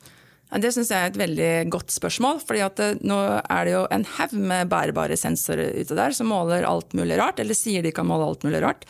Det 0.47 0.69
syns 0.71 0.93
jeg 0.93 1.03
er 1.03 1.12
et 1.12 1.19
veldig 1.19 1.51
godt 1.73 1.91
spørsmål. 1.91 2.39
fordi 2.39 2.62
at 2.63 2.79
nå 3.03 3.17
er 3.41 3.67
det 3.67 3.73
jo 3.73 3.83
en 3.91 4.05
haug 4.15 4.33
med 4.39 4.69
bærebare 4.71 5.17
sensorer 5.19 5.75
ute 5.75 5.97
der 5.97 6.15
som 6.15 6.31
måler 6.31 6.63
alt 6.63 6.95
mulig 6.95 7.17
rart, 7.19 7.39
eller 7.43 7.57
sier 7.57 7.83
de 7.83 7.91
kan 7.91 8.07
måle 8.07 8.29
alt 8.29 8.47
mulig 8.47 8.62
rart. 8.63 8.88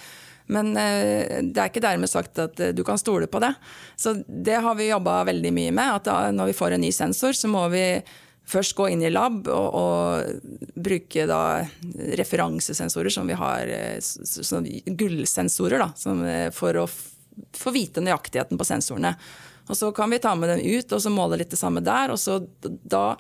Men 0.54 0.78
eh, 0.78 1.42
det 1.44 1.60
er 1.60 1.72
ikke 1.72 1.84
dermed 1.84 2.10
sagt 2.12 2.40
at 2.40 2.60
eh, 2.62 2.76
du 2.78 2.84
kan 2.88 3.00
stole 3.02 3.28
på 3.28 3.42
det. 3.44 3.52
Så 4.00 4.14
det 4.28 4.62
har 4.64 4.78
vi 4.78 4.92
jobba 4.92 5.24
veldig 5.28 5.52
mye 5.52 5.74
med. 5.74 6.08
at 6.08 6.32
Når 6.36 6.54
vi 6.54 6.58
får 6.62 6.78
en 6.78 6.86
ny 6.86 6.92
sensor, 6.96 7.34
så 7.34 7.50
må 7.52 7.66
vi 7.74 7.84
først 8.48 8.78
gå 8.78 8.88
inn 8.94 9.02
i 9.04 9.12
lab 9.12 9.50
og, 9.52 9.76
og 9.76 10.80
bruke 10.80 11.26
referansesensorer 12.22 13.12
som 13.12 13.28
vi 13.28 13.36
har, 13.36 13.68
sånn 14.00 14.70
gullsensorer, 14.88 15.84
da, 15.84 15.90
for 16.56 16.80
å 16.80 16.86
få 16.88 17.74
vite 17.76 18.00
nøyaktigheten 18.06 18.56
på 18.56 18.70
sensorene. 18.70 19.18
Og 19.68 19.78
så 19.78 19.92
kan 19.92 20.10
vi 20.10 20.20
ta 20.24 20.36
med 20.36 20.50
dem 20.50 20.62
ut 20.64 20.94
og 20.96 21.02
så 21.04 21.12
måle 21.12 21.40
litt 21.40 21.52
det 21.52 21.60
samme 21.60 21.84
der. 21.84 22.14
Og 22.14 22.20
så 22.22 22.40
da 22.64 23.18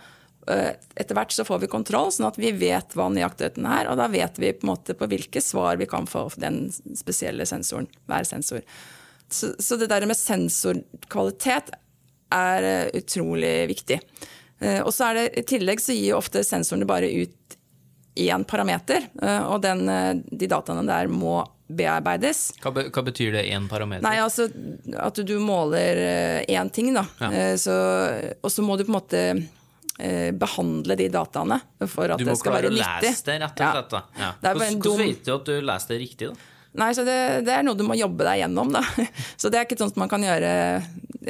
eh, 0.49 0.75
etter 0.95 1.17
hvert 1.17 1.33
så 1.35 1.45
får 1.47 1.63
vi 1.63 1.71
kontroll, 1.71 2.11
sånn 2.13 2.29
at 2.29 2.39
vi 2.39 2.53
vet 2.55 2.95
hva 2.97 3.09
nøyaktigheten 3.11 3.67
er. 3.67 3.89
Og 3.91 3.99
da 3.99 4.07
vet 4.11 4.39
vi 4.41 4.53
på 4.55 4.77
på 4.77 5.09
hvilke 5.11 5.43
svar 5.43 5.79
vi 5.81 5.89
kan 5.89 6.07
få 6.07 6.27
den 6.39 6.67
spesielle 6.95 7.45
sensoren, 7.49 7.89
hver 8.07 8.27
sensor. 8.27 8.63
Så, 9.29 9.53
så 9.59 9.75
det 9.75 9.89
der 9.91 10.07
med 10.07 10.19
sensorkvalitet 10.19 11.73
er 12.33 12.71
eh, 12.71 12.95
utrolig 13.01 13.55
viktig. 13.73 13.99
Eh, 14.59 14.79
og 14.81 14.93
så 14.95 15.11
er 15.11 15.19
det 15.19 15.27
i 15.41 15.47
tillegg 15.55 15.83
så 15.83 15.95
gir 15.95 16.15
ofte 16.15 16.45
sensorene 16.47 16.87
bare 16.87 17.11
ut 17.11 17.57
én 18.17 18.41
parameter, 18.49 19.03
og 19.45 19.59
den, 19.61 19.83
de 20.25 20.47
dataene 20.49 20.81
der 20.87 21.05
må 21.05 21.35
bearbeides. 21.67 22.53
Hva, 22.63 22.71
be, 22.75 22.87
hva 22.93 23.03
betyr 23.09 23.35
det 23.35 23.43
én 23.51 23.67
parameter? 23.69 24.05
Nei, 24.05 24.17
altså 24.23 24.47
At 25.03 25.19
du 25.19 25.35
måler 25.43 26.01
én 26.47 26.69
uh, 26.69 26.73
ting, 26.73 26.93
da. 26.95 27.03
Ja. 27.19 27.31
Uh, 27.31 27.55
så, 27.59 27.77
og 28.41 28.51
så 28.53 28.65
må 28.65 28.77
du 28.79 28.85
på 28.87 28.93
en 28.93 28.97
måte 28.97 29.23
uh, 29.37 30.29
behandle 30.31 30.99
de 30.99 31.09
dataene 31.13 31.59
for 31.85 32.15
at 32.15 32.23
det 32.23 32.37
skal 32.39 32.59
være 32.59 32.71
nyttig. 32.71 32.83
Du 32.83 32.83
må 32.83 32.91
klare 32.91 33.01
å 33.01 33.09
lese 33.09 33.25
det, 33.27 33.39
rett 33.43 33.65
og 33.65 33.73
slett. 33.75 33.97
Ja. 34.21 34.31
Hvordan, 34.43 34.79
hvordan 34.83 35.03
vet 35.03 35.25
du 35.25 35.33
at 35.35 35.49
du 35.51 35.57
leser 35.71 35.93
det 35.93 35.99
riktig, 36.05 36.31
da? 36.31 36.53
Nei, 36.77 36.91
så 36.93 37.03
det, 37.07 37.17
det, 37.47 37.53
er 37.53 37.63
noe 37.65 37.77
du 37.77 37.85
må 37.87 37.95
jobbe 37.97 38.25
deg 38.27 38.41
gjennom, 38.43 38.73
da. 38.75 38.83
Så 39.39 39.49
det 39.49 39.59
er 39.59 39.67
ikke 39.67 39.77
sånn 39.79 39.93
at 39.93 39.99
man 40.01 40.11
kan 40.11 40.23
gjøre 40.25 40.51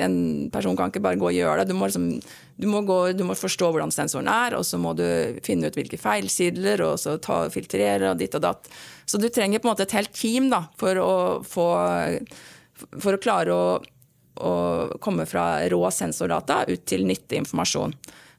En 0.04 0.18
person 0.54 0.76
kan 0.78 0.92
ikke 0.92 1.04
bare 1.06 1.20
gå 1.20 1.30
og 1.30 1.36
gjøre 1.38 1.62
det. 1.62 1.72
Du 1.72 1.78
må, 1.78 1.88
liksom, 1.90 2.10
du 2.58 2.68
må, 2.70 2.84
gå, 2.86 2.98
du 3.18 3.24
må 3.26 3.38
forstå 3.38 3.72
hvordan 3.74 3.94
sensoren 3.94 4.30
er, 4.30 4.58
og 4.58 4.66
så 4.68 4.80
må 4.82 4.92
du 4.98 5.06
finne 5.46 5.70
ut 5.70 5.78
hvilke 5.78 5.98
feilsidler, 6.02 6.84
og 6.86 7.00
så 7.02 7.16
ta, 7.24 7.46
filtrere 7.54 8.12
og 8.12 8.22
ditt 8.22 8.38
og 8.38 8.44
datt. 8.46 8.70
Så 9.10 9.22
du 9.22 9.30
trenger 9.34 9.64
på 9.64 9.70
en 9.70 9.74
måte 9.74 9.88
et 9.88 9.96
helt 9.98 10.14
team 10.14 10.52
da, 10.54 10.66
for 10.78 11.02
å 11.02 11.12
få 11.48 11.68
For 12.78 13.16
å 13.16 13.22
klare 13.22 13.54
å, 13.56 13.80
å 14.38 14.54
komme 15.02 15.26
fra 15.26 15.64
rå 15.72 15.80
sensordata 15.90 16.60
ut 16.70 16.84
til 16.86 17.08
nyttig 17.10 17.40
informasjon. 17.42 17.96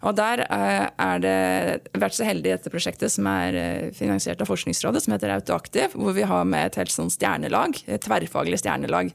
Og 0.06 0.14
der 0.14 0.44
eh, 0.46 0.86
er 0.86 1.22
det 1.22 1.98
vært 1.98 2.14
så 2.14 2.26
heldig 2.26 2.46
i 2.46 2.54
dette 2.54 2.70
prosjektet 2.70 3.10
som 3.10 3.26
er 3.30 3.58
eh, 3.58 3.86
finansiert 3.96 4.40
av 4.42 4.50
Forskningsrådet, 4.50 5.02
som 5.02 5.14
heter 5.14 5.34
Autoaktiv, 5.34 5.96
hvor 5.98 6.14
vi 6.14 6.26
har 6.28 6.46
med 6.46 6.68
et 6.68 6.78
helt 6.78 6.94
sånn 6.94 7.10
stjernelag, 7.10 7.80
et 7.90 8.04
tverrfaglig 8.04 8.60
stjernelag. 8.62 9.10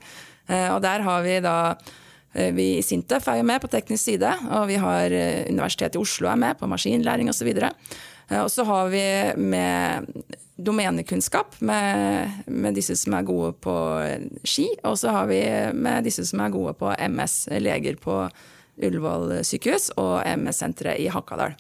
Eh, 0.50 0.70
og 0.74 0.82
der 0.84 1.06
har 1.08 1.28
vi 1.28 1.40
da 1.44 1.58
Vi 2.34 2.64
i 2.80 2.82
Sintef 2.82 3.28
er 3.30 3.36
jo 3.38 3.44
med 3.46 3.62
på 3.62 3.68
teknisk 3.70 4.08
side, 4.08 4.30
og 4.58 4.64
vi 4.66 4.80
har 4.82 5.14
Universitetet 5.54 6.00
i 6.00 6.02
Oslo 6.02 6.32
er 6.32 6.40
med 6.42 6.58
på 6.58 6.66
maskinlæring 6.66 7.28
osv. 7.30 7.52
Og 8.40 8.50
så 8.50 8.66
har 8.66 8.90
vi 8.90 9.04
med 9.38 10.08
domenekunnskap 10.58 11.60
med, 11.62 12.42
med 12.48 12.74
disse 12.74 12.98
som 12.98 13.14
er 13.14 13.28
gode 13.28 13.52
på 13.62 13.76
ski, 14.50 14.66
og 14.82 14.98
så 14.98 15.14
har 15.14 15.30
vi 15.30 15.44
med 15.78 16.10
disse 16.10 16.26
som 16.26 16.42
er 16.42 16.56
gode 16.58 16.74
på 16.82 16.90
MS, 17.06 17.38
leger 17.62 18.02
på 18.02 18.18
Ullevål 18.82 19.40
sykehus 19.46 19.92
og 20.02 20.24
MS-senteret 20.26 21.02
i 21.04 21.10
Hakadal. 21.14 21.54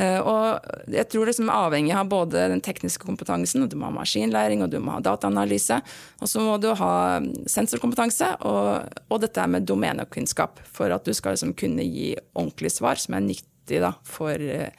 Eh, 0.00 0.18
Og 0.20 0.60
jeg 0.88 1.08
tror 1.12 1.26
det 1.26 1.36
som 1.36 1.48
er 1.50 1.66
avhengig 1.66 1.94
av 1.96 2.08
både 2.08 2.48
den 2.52 2.62
tekniske 2.64 3.04
kompetansen, 3.04 3.64
og 3.64 3.70
du 3.70 3.76
må 3.76 3.90
ha 3.90 3.96
maskinlæring 3.98 4.62
og 4.64 4.70
du 4.72 4.78
må 4.80 4.96
ha 4.96 5.00
dataanalyse, 5.04 5.80
og 6.20 6.28
så 6.30 6.40
må 6.44 6.56
du 6.62 6.70
ha 6.74 6.94
sensorkompetanse 7.50 8.36
og, 8.48 8.88
og 9.10 9.20
dette 9.20 9.46
med 9.50 9.68
domenekunnskap 9.68 10.62
for 10.64 10.92
at 10.94 11.04
du 11.04 11.12
skal 11.16 11.36
liksom 11.36 11.56
kunne 11.58 11.84
gi 11.84 12.14
ordentlig 12.34 12.72
svar 12.72 13.00
som 13.00 13.18
er 13.18 13.26
nyttig 13.26 13.82
for 14.02 14.34
eh, 14.34 14.70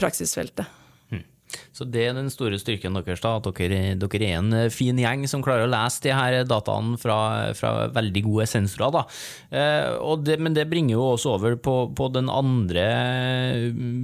praksisfeltet. 0.00 0.66
Så 1.72 1.86
det 1.88 2.06
er 2.06 2.16
den 2.16 2.30
store 2.32 2.58
styrken 2.60 2.96
deres, 2.98 3.22
da, 3.22 3.36
at 3.38 3.48
dere, 3.58 3.94
dere 3.98 4.28
er 4.28 4.38
en 4.38 4.70
fin 4.72 4.98
gjeng 4.98 5.24
som 5.30 5.42
klarer 5.44 5.66
å 5.66 5.72
lese 5.72 6.02
de 6.04 6.14
her 6.14 6.38
dataene 6.48 6.98
fra, 7.00 7.16
fra 7.58 7.88
veldig 7.94 8.24
gode 8.28 8.46
sensorer. 8.50 8.92
Da. 8.94 9.04
Eh, 9.50 10.16
det, 10.26 10.38
men 10.42 10.56
det 10.56 10.68
bringer 10.70 10.96
jo 10.96 11.08
også 11.14 11.36
over 11.36 11.56
på, 11.60 11.76
på 11.96 12.08
den 12.14 12.30
andre 12.32 12.86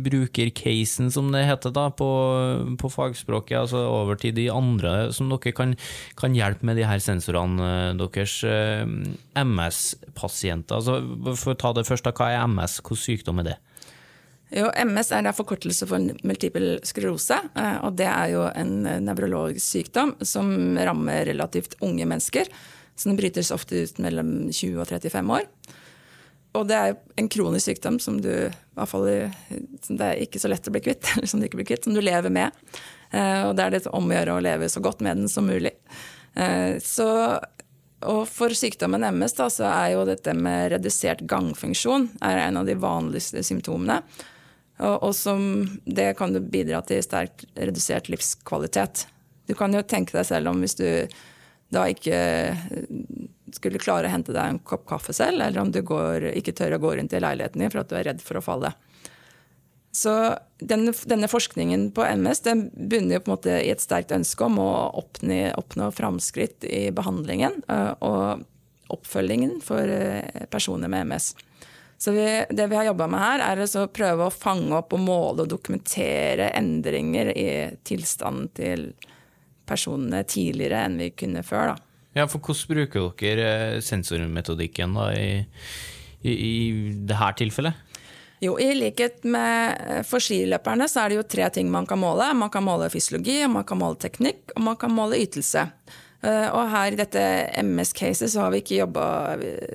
brukercasen, 0.06 1.12
som 1.14 1.32
det 1.34 1.46
heter 1.48 1.74
da, 1.74 1.88
på, 1.94 2.10
på 2.80 2.92
fagspråket. 2.92 3.58
Altså 3.64 3.84
over 3.88 4.18
til 4.20 4.36
de 4.36 4.48
andre 4.52 5.10
som 5.14 5.30
dere 5.32 5.54
kan, 5.56 5.76
kan 6.18 6.36
hjelpe 6.36 6.66
med 6.68 6.80
de 6.80 6.88
her 6.88 7.02
sensorene 7.02 7.72
eh, 7.92 7.96
deres. 7.98 8.40
Eh, 8.48 8.84
MS-pasienter. 9.38 10.78
Altså, 10.78 10.98
for 11.38 11.54
å 11.54 11.58
ta 11.58 11.72
det 11.76 11.86
først, 11.88 12.06
da, 12.06 12.14
hva 12.16 12.32
er 12.32 12.46
MS? 12.48 12.80
Hvilken 12.82 13.02
sykdom 13.04 13.42
er 13.42 13.52
det? 13.52 13.56
Jo, 14.48 14.70
MS 14.72 15.10
er 15.12 15.28
forkortelse 15.36 15.86
for 15.88 16.00
multiple 16.24 16.78
sklerose, 16.86 17.36
eh, 17.36 17.76
og 17.84 17.98
det 18.00 18.06
er 18.08 18.30
jo 18.32 18.46
en 18.48 18.86
eh, 18.88 19.00
nevrologisk 19.04 19.64
sykdom 19.64 20.14
som 20.24 20.78
rammer 20.80 21.26
relativt 21.28 21.76
unge 21.84 22.06
mennesker. 22.08 22.48
Så 22.96 23.10
den 23.10 23.18
brytes 23.18 23.52
ofte 23.54 23.84
ut 23.84 24.00
mellom 24.02 24.48
20 24.48 24.80
og 24.80 24.88
35 24.88 25.34
år. 25.36 25.44
Og 26.56 26.64
det 26.66 26.78
er 26.78 26.96
en 27.20 27.28
kronisk 27.30 27.68
sykdom 27.68 27.98
som 28.02 28.16
du 28.24 28.32
fall 28.88 29.10
som 29.84 29.98
det 30.00 30.06
er 30.06 30.22
ikke 30.24 30.40
så 30.40 30.48
lett 30.50 30.66
å 30.66 30.72
bli 30.72 30.82
kvitt, 30.86 31.04
eller 31.16 31.28
som 31.28 31.42
du 31.42 31.46
ikke 31.46 31.60
blir 31.60 31.68
kvitt, 31.68 31.84
som 31.84 31.94
du 31.94 32.00
lever 32.00 32.32
med. 32.32 32.56
Eh, 33.12 33.44
Og 33.50 33.52
det 33.58 33.66
er 33.66 33.76
det 33.76 33.82
om 33.92 34.08
å 34.08 34.16
gjøre 34.16 34.38
å 34.38 34.46
leve 34.48 34.70
så 34.72 34.80
godt 34.82 35.04
med 35.04 35.20
den 35.20 35.28
som 35.32 35.48
mulig. 35.48 35.76
Så, 36.84 37.04
og 38.06 38.18
for 38.30 38.54
sykdommen 38.54 39.02
MS 39.02 39.32
da, 39.34 39.48
så 39.50 39.64
er 39.66 39.94
jo 39.96 40.04
dette 40.06 40.30
med 40.36 40.68
redusert 40.70 41.24
gangfunksjon 41.26 42.04
er 42.22 42.44
en 42.44 42.60
av 42.60 42.68
de 42.68 42.76
vanligste 42.78 43.42
symptomene. 43.42 43.96
Og, 44.78 44.94
og 45.08 45.14
som 45.16 45.40
det 45.84 46.12
kan 46.18 46.34
du 46.34 46.40
bidra 46.40 46.82
til 46.86 47.02
sterkt 47.02 47.46
redusert 47.58 48.10
livskvalitet. 48.12 49.06
Du 49.48 49.56
kan 49.58 49.74
jo 49.74 49.82
tenke 49.82 50.14
deg 50.14 50.26
selv 50.28 50.52
om 50.52 50.62
hvis 50.62 50.78
du 50.78 50.86
da 51.74 51.84
ikke 51.90 52.16
eh, 52.16 52.60
skulle 53.56 53.80
klare 53.80 54.08
å 54.08 54.12
hente 54.12 54.32
deg 54.32 54.54
en 54.54 54.60
kopp 54.64 54.86
kaffe 54.88 55.14
selv, 55.16 55.42
eller 55.42 55.60
om 55.60 55.72
du 55.72 55.82
går, 55.84 56.30
ikke 56.38 56.54
tør 56.56 56.76
å 56.76 56.82
gå 56.82 56.94
rundt 56.96 57.16
i 57.16 57.20
leiligheten 57.20 57.64
din 57.64 57.72
for 57.72 57.82
at 57.82 57.90
du 57.90 57.96
er 57.98 58.06
redd 58.08 58.22
for 58.24 58.40
å 58.40 58.44
falle. 58.44 58.72
Så 59.98 60.12
denne, 60.60 60.92
denne 61.10 61.28
forskningen 61.30 61.88
på 61.96 62.04
MS 62.20 62.44
den 62.44 62.66
bunner 62.76 63.18
jo 63.18 63.24
på 63.24 63.30
en 63.30 63.34
måte 63.34 63.56
i 63.56 63.72
et 63.72 63.82
sterkt 63.82 64.12
ønske 64.14 64.46
om 64.46 64.60
å 64.62 64.70
oppnå, 65.00 65.40
oppnå 65.58 65.90
framskritt 65.96 66.66
i 66.68 66.88
behandlingen 66.94 67.62
eh, 67.72 67.92
og 68.04 68.44
oppfølgingen 68.92 69.58
for 69.64 69.88
eh, 69.92 70.44
personer 70.52 70.92
med 70.92 71.08
MS. 71.08 71.32
Så 71.98 72.12
vi, 72.14 72.44
det 72.50 72.66
vi 72.70 72.76
har 72.78 72.86
jobba 72.86 73.08
med 73.10 73.20
her, 73.20 73.42
er 73.42 73.64
å 73.66 73.88
prøve 73.90 74.28
å 74.28 74.34
fange 74.34 74.76
opp 74.78 74.94
og 74.94 75.02
måle 75.02 75.42
og 75.44 75.50
dokumentere 75.50 76.52
endringer 76.54 77.32
i 77.34 77.48
tilstanden 77.82 78.46
til 78.54 78.84
personene 79.68 80.22
tidligere 80.22 80.84
enn 80.86 80.96
vi 81.02 81.10
kunne 81.18 81.42
før. 81.42 81.72
Da. 81.72 81.88
Ja, 82.20 82.28
for 82.30 82.38
hvordan 82.38 82.70
bruker 82.70 83.10
dere 83.18 83.50
eh, 83.74 83.82
sensormetodikken 83.84 84.94
da, 84.96 85.10
i, 85.18 85.42
i, 86.22 86.32
i 86.32 86.54
dette 87.08 87.34
tilfellet? 87.42 87.84
Jo, 88.38 88.54
I 88.62 88.70
likhet 88.78 89.24
med 89.26 90.06
for 90.06 90.22
skiløperne 90.22 90.86
så 90.86 91.02
er 91.02 91.10
det 91.10 91.18
jo 91.18 91.26
tre 91.26 91.48
ting 91.50 91.70
man 91.74 91.86
kan 91.90 91.98
måle. 91.98 92.30
Man 92.38 92.52
kan 92.54 92.62
måle 92.62 92.86
fysiologi, 92.92 93.40
man 93.50 93.66
kan 93.66 93.80
måle 93.80 93.98
teknikk, 93.98 94.52
og 94.54 94.62
man 94.62 94.78
kan 94.78 94.94
måle 94.94 95.18
ytelse. 95.18 95.66
Eh, 96.22 96.48
Og 96.50 96.70
her 96.72 96.92
i 96.92 96.98
dette 96.98 97.20
MS-caset 97.62 98.30
så 98.32 98.40
har 98.42 98.50
vi 98.50 98.62
ikke 98.62 98.80
jobba 98.80 99.04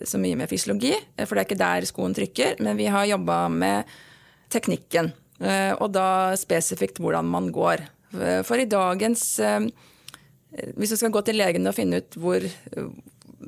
så 0.04 0.20
mye 0.20 0.36
med 0.36 0.50
fysiologi, 0.52 0.92
eh, 0.94 1.26
for 1.26 1.36
det 1.36 1.44
er 1.44 1.48
ikke 1.48 1.62
der 1.64 1.88
skoen 1.88 2.14
trykker, 2.18 2.60
men 2.60 2.76
vi 2.78 2.90
har 2.92 3.06
jobba 3.08 3.48
med 3.50 3.86
teknikken. 4.52 5.14
eh, 5.42 5.72
Og 5.80 5.92
da 5.94 6.36
spesifikt 6.36 7.00
hvordan 7.00 7.26
man 7.26 7.52
går. 7.52 7.88
Eh, 8.20 8.44
For 8.44 8.58
i 8.58 8.66
dagens 8.66 9.40
eh, 9.40 9.60
Hvis 10.78 10.90
du 10.92 10.98
skal 10.98 11.10
gå 11.12 11.24
til 11.26 11.36
legen 11.36 11.66
og 11.66 11.74
finne 11.74 11.98
ut 11.98 12.14
hvor, 12.14 12.40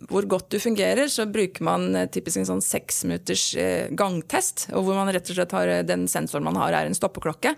hvor 0.10 0.26
godt 0.26 0.50
du 0.50 0.58
fungerer, 0.58 1.06
så 1.06 1.28
bruker 1.32 1.62
man 1.62 1.96
eh, 1.96 2.08
typisk 2.08 2.38
en 2.38 2.46
sånn 2.50 2.64
seks 2.66 3.04
minutters 3.06 3.56
eh, 3.56 3.90
gangtest, 3.94 4.70
og 4.74 4.86
hvor 4.86 4.96
man 4.96 5.14
rett 5.14 5.30
og 5.30 5.36
slett 5.38 5.52
har 5.54 5.68
eh, 5.68 5.84
den 5.86 6.08
sensoren 6.08 6.44
man 6.48 6.56
har 6.56 6.74
er 6.74 6.88
en 6.88 6.98
stoppeklokke 6.98 7.54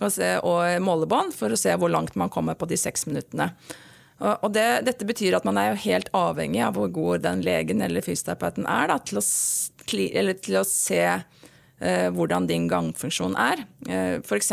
og 0.00 0.80
målebånd 0.80 1.32
for 1.36 1.52
å 1.52 1.56
se 1.60 1.74
hvor 1.76 1.90
langt 1.92 2.14
man 2.16 2.30
kommer 2.32 2.54
på 2.54 2.66
de 2.68 2.76
seks 2.76 3.06
minuttene. 3.06 3.50
Og, 4.20 4.50
det, 4.52 4.84
dette 4.84 5.06
betyr 5.08 5.38
at 5.38 5.46
man 5.48 5.56
er 5.60 5.70
jo 5.72 5.82
helt 5.86 6.10
avhengig 6.16 6.60
av 6.66 6.76
hvor 6.76 6.90
god 6.92 7.22
den 7.24 7.40
legen 7.46 7.80
eller 7.84 8.04
fysioterapeuten 8.04 8.66
er 8.68 8.90
da, 8.92 8.98
til, 9.00 9.20
å, 9.20 9.24
eller 10.20 10.36
til 10.44 10.58
å 10.60 10.64
se 10.68 11.00
eh, 11.08 12.08
hvordan 12.12 12.44
din 12.50 12.66
gangfunksjon 12.68 13.36
er. 13.40 13.62
Eh, 13.88 14.18
F.eks. 14.20 14.50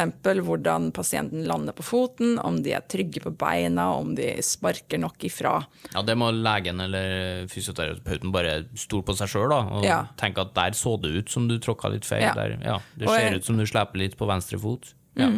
hvordan 0.48 0.92
pasienten 0.96 1.44
lander 1.50 1.76
på 1.76 1.84
foten, 1.84 2.38
om 2.40 2.62
de 2.64 2.72
er 2.78 2.86
trygge 2.88 3.20
på 3.26 3.34
beina, 3.36 3.90
om 4.00 4.14
de 4.16 4.30
sparker 4.46 5.02
nok 5.04 5.28
ifra. 5.28 5.58
Ja, 5.94 6.04
Det 6.08 6.16
må 6.16 6.32
legen 6.32 6.80
eller 6.88 7.48
fysioterapeuten 7.52 8.32
bare 8.32 8.62
stole 8.80 9.04
på 9.04 9.18
seg 9.20 9.34
sjøl 9.34 9.52
og 9.58 9.84
Ja. 9.84 10.06
tenke 10.16 10.48
at 10.48 10.56
der 10.56 10.72
så 10.80 10.96
det 11.02 11.12
ut 11.12 11.30
som 11.30 11.50
du 11.52 11.58
tråkka 11.60 11.92
litt 11.92 12.08
feil. 12.08 12.24
Ja. 12.24 12.34
Der, 12.34 12.58
ja, 12.64 12.80
det 12.96 13.10
ser 13.12 13.34
og, 13.34 13.42
ut 13.42 13.52
som 13.52 13.58
du 13.60 13.66
sleper 13.68 14.00
litt 14.00 14.16
på 14.18 14.32
venstre 14.32 14.60
fot. 14.60 14.94
Ja. 15.18 15.32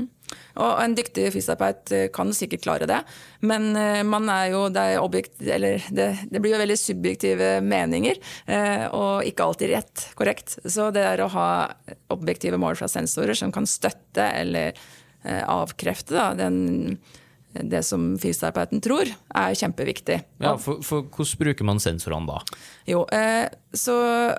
Og 0.59 0.81
en 0.83 0.95
dyktig 0.97 1.29
fysioterapeut 1.33 1.93
eh, 1.95 2.05
kan 2.13 2.31
sikkert 2.35 2.65
klare 2.65 2.87
det, 2.89 2.99
men 3.45 3.69
eh, 3.79 4.49
jo, 4.51 4.65
det, 4.73 4.85
objekt, 5.01 5.37
det, 5.39 5.79
det 5.89 6.41
blir 6.41 6.55
jo 6.55 6.61
veldig 6.61 6.79
subjektive 6.79 7.51
meninger, 7.65 8.19
eh, 8.49 8.85
og 8.95 9.27
ikke 9.27 9.45
alltid 9.45 9.73
rett 9.73 10.07
korrekt. 10.19 10.57
Så 10.65 10.89
det 10.95 11.05
er 11.05 11.23
å 11.23 11.31
ha 11.35 11.49
objektive 12.13 12.59
mål 12.61 12.79
fra 12.79 12.89
sensorer 12.91 13.37
som 13.37 13.53
kan 13.55 13.69
støtte 13.69 14.31
eller 14.39 14.77
avkrefte 15.19 16.15
da, 16.15 16.29
den, 16.37 16.95
det 17.53 17.81
som 17.83 18.11
fysioterapeuten 18.21 18.81
tror, 18.83 19.09
er 19.09 19.57
kjempeviktig. 19.57 20.19
Ja, 20.43 20.53
for, 20.61 20.83
for 20.85 21.07
hvordan 21.09 21.41
bruker 21.41 21.67
man 21.67 21.81
sensorene 21.81 22.29
da? 22.29 22.59
Jo, 22.89 23.03
eh, 23.15 23.49
så 23.73 23.95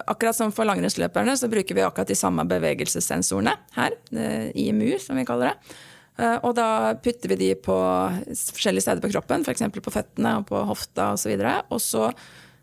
akkurat 0.07 0.38
som 0.38 0.55
for 0.55 0.68
langrennsløperne 0.68 1.35
så 1.38 1.51
bruker 1.51 1.77
vi 1.77 1.85
akkurat 1.87 2.11
de 2.11 2.18
samme 2.18 2.46
bevegelsessensorene 2.51 3.57
her, 3.77 3.96
eh, 4.14 4.51
IMU 4.62 4.94
som 5.03 5.18
vi 5.18 5.27
kaller 5.29 5.53
det. 5.53 5.75
Eh, 6.20 6.37
og 6.44 6.55
da 6.59 6.94
putter 7.03 7.33
vi 7.33 7.40
de 7.40 7.51
på 7.59 7.79
forskjellige 8.31 8.87
steder 8.87 9.03
på 9.05 9.12
kroppen, 9.14 9.46
f.eks. 9.46 9.66
på 9.81 9.94
føttene 9.94 10.37
og 10.40 10.46
på 10.51 10.62
hofta 10.70 11.12
osv. 11.14 11.18
Og, 11.18 11.23
så 11.25 11.33
videre. 11.35 11.57
og 11.70 11.83
så 11.83 12.11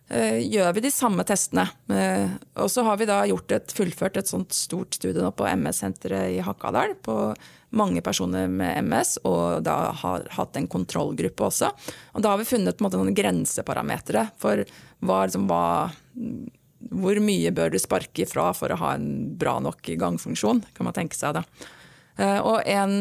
gjør 0.07 0.73
vi 0.77 0.83
de 0.85 0.91
samme 0.93 1.25
testene. 1.27 1.67
Eh, 1.91 2.35
og 2.61 2.69
så 2.71 2.85
har 2.87 2.99
vi 2.99 3.07
da 3.09 3.21
et, 3.27 3.73
fullført 3.75 4.19
et 4.19 4.29
sånt 4.29 4.55
stort 4.55 4.95
studie 4.95 5.23
nå 5.23 5.33
på 5.35 5.47
MS-senteret 5.51 6.37
i 6.37 6.43
Hakadal 6.45 6.95
på 7.03 7.35
mange 7.75 7.99
personer 7.99 8.47
med 8.47 8.79
MS, 8.87 9.17
og 9.27 9.65
da 9.67 9.91
har 9.99 10.27
hatt 10.37 10.55
en 10.55 10.69
kontrollgruppe 10.71 11.49
også. 11.49 11.73
Og 12.15 12.23
da 12.23 12.31
har 12.31 12.39
vi 12.39 12.47
funnet 12.47 12.79
måte, 12.83 12.99
noen 12.99 13.17
grenseparametere 13.17 14.29
for 14.39 14.63
hva, 15.03 15.25
liksom, 15.25 15.49
hva 15.51 15.65
hvor 16.93 17.19
mye 17.19 17.51
bør 17.51 17.73
du 17.73 17.79
sparke 17.81 18.23
ifra 18.23 18.51
for 18.55 18.71
å 18.71 18.79
ha 18.79 18.93
en 18.95 19.35
bra 19.37 19.57
nok 19.59 19.89
gangfunksjon, 19.99 20.63
kan 20.77 20.87
man 20.87 20.95
tenke 20.95 21.17
seg 21.17 21.35
da. 21.39 21.43
Eh, 22.17 22.39
Og 22.41 22.61
en 22.65 22.93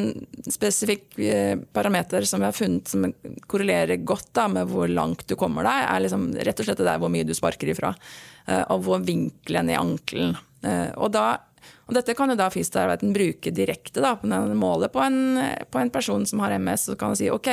spesifikk 0.45 1.19
eh, 1.19 1.57
parameter 1.73 2.27
som 2.29 2.43
vi 2.43 2.49
har 2.51 2.57
funnet 2.57 2.89
som 2.93 3.09
korrelerer 3.49 4.05
godt 4.05 4.33
da, 4.37 4.47
med 4.53 4.69
hvor 4.69 4.91
langt 4.93 5.27
du 5.29 5.37
kommer 5.41 5.65
deg, 5.67 5.87
er 5.89 6.05
liksom 6.05 6.31
rett 6.37 6.61
og 6.61 6.69
slett 6.69 6.83
det 6.83 6.89
der 6.91 7.01
hvor 7.01 7.13
mye 7.13 7.27
du 7.27 7.35
sparker 7.37 7.73
ifra. 7.73 7.95
eh, 8.47 8.65
Og 8.71 8.85
hvor 8.85 9.03
vinkelen 9.05 9.73
i 9.73 9.79
ankelen. 9.79 10.37
Og, 10.97 11.13
da, 11.15 11.37
og 11.87 11.95
dette 11.95 12.15
kan 12.19 12.33
jo 12.33 12.35
da 12.35 12.49
fysioterapeuten 12.51 13.13
bruke 13.15 13.53
direkte 13.55 14.03
da, 14.03 14.17
på 14.19 14.27
den 14.27 14.57
målet 14.59 14.91
på 14.91 14.99
en, 15.05 15.39
på 15.71 15.79
en 15.79 15.93
person 15.95 16.25
som 16.27 16.41
har 16.43 16.57
MS. 16.59 16.89
Så 16.89 16.97
kan 16.99 17.13
han 17.13 17.19
si 17.21 17.29
ok, 17.31 17.47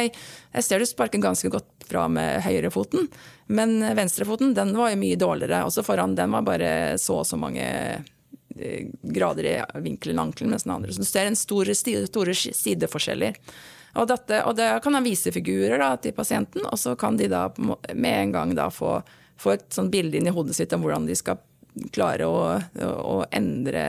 jeg 0.55 0.65
ser 0.65 0.81
du 0.81 0.87
sparker 0.89 1.21
ganske 1.21 1.51
godt 1.53 1.85
fra 1.85 2.07
med 2.09 2.41
høyrefoten, 2.41 3.05
men 3.53 3.75
venstrefoten 3.93 4.55
den 4.57 4.73
var 4.79 4.95
jo 4.95 5.01
mye 5.03 5.19
dårligere. 5.19 5.61
Også 5.67 5.83
foran 5.85 6.15
den 6.17 6.33
var 6.33 6.47
bare 6.47 6.71
så 6.97 7.19
og 7.21 7.27
så 7.29 7.37
mange 7.37 7.67
grader 9.01 9.47
i 9.49 9.55
vinkelen 9.85 10.19
i 10.19 10.21
ankelen, 10.21 10.51
mens 10.53 10.67
den 10.67 10.75
andre. 10.75 10.93
Så 10.93 11.03
du 11.03 11.09
ser 11.09 11.29
en 11.29 11.37
store, 11.37 11.75
store 11.75 12.35
sideforskjeller. 12.35 13.39
Og, 13.93 14.07
dette, 14.09 14.39
og 14.47 14.55
det 14.57 14.69
kan 14.83 14.97
han 14.97 15.05
vise 15.05 15.33
figurer 15.33 15.77
da, 15.81 15.93
til 16.01 16.15
pasienten, 16.17 16.65
og 16.65 16.79
så 16.81 16.95
kan 16.99 17.17
de 17.19 17.29
da 17.29 17.47
med 17.57 18.13
en 18.13 18.33
gang 18.33 18.53
da 18.57 18.69
få, 18.73 18.97
få 19.37 19.53
et 19.53 19.67
sånt 19.73 19.93
bilde 19.93 20.17
inn 20.17 20.29
i 20.29 20.33
hodet 20.33 20.57
sitt 20.57 20.73
om 20.73 20.81
hvordan 20.85 21.05
de 21.09 21.17
skal 21.17 21.41
klare 21.93 22.25
å, 22.29 22.57
å 22.81 23.17
endre 23.33 23.85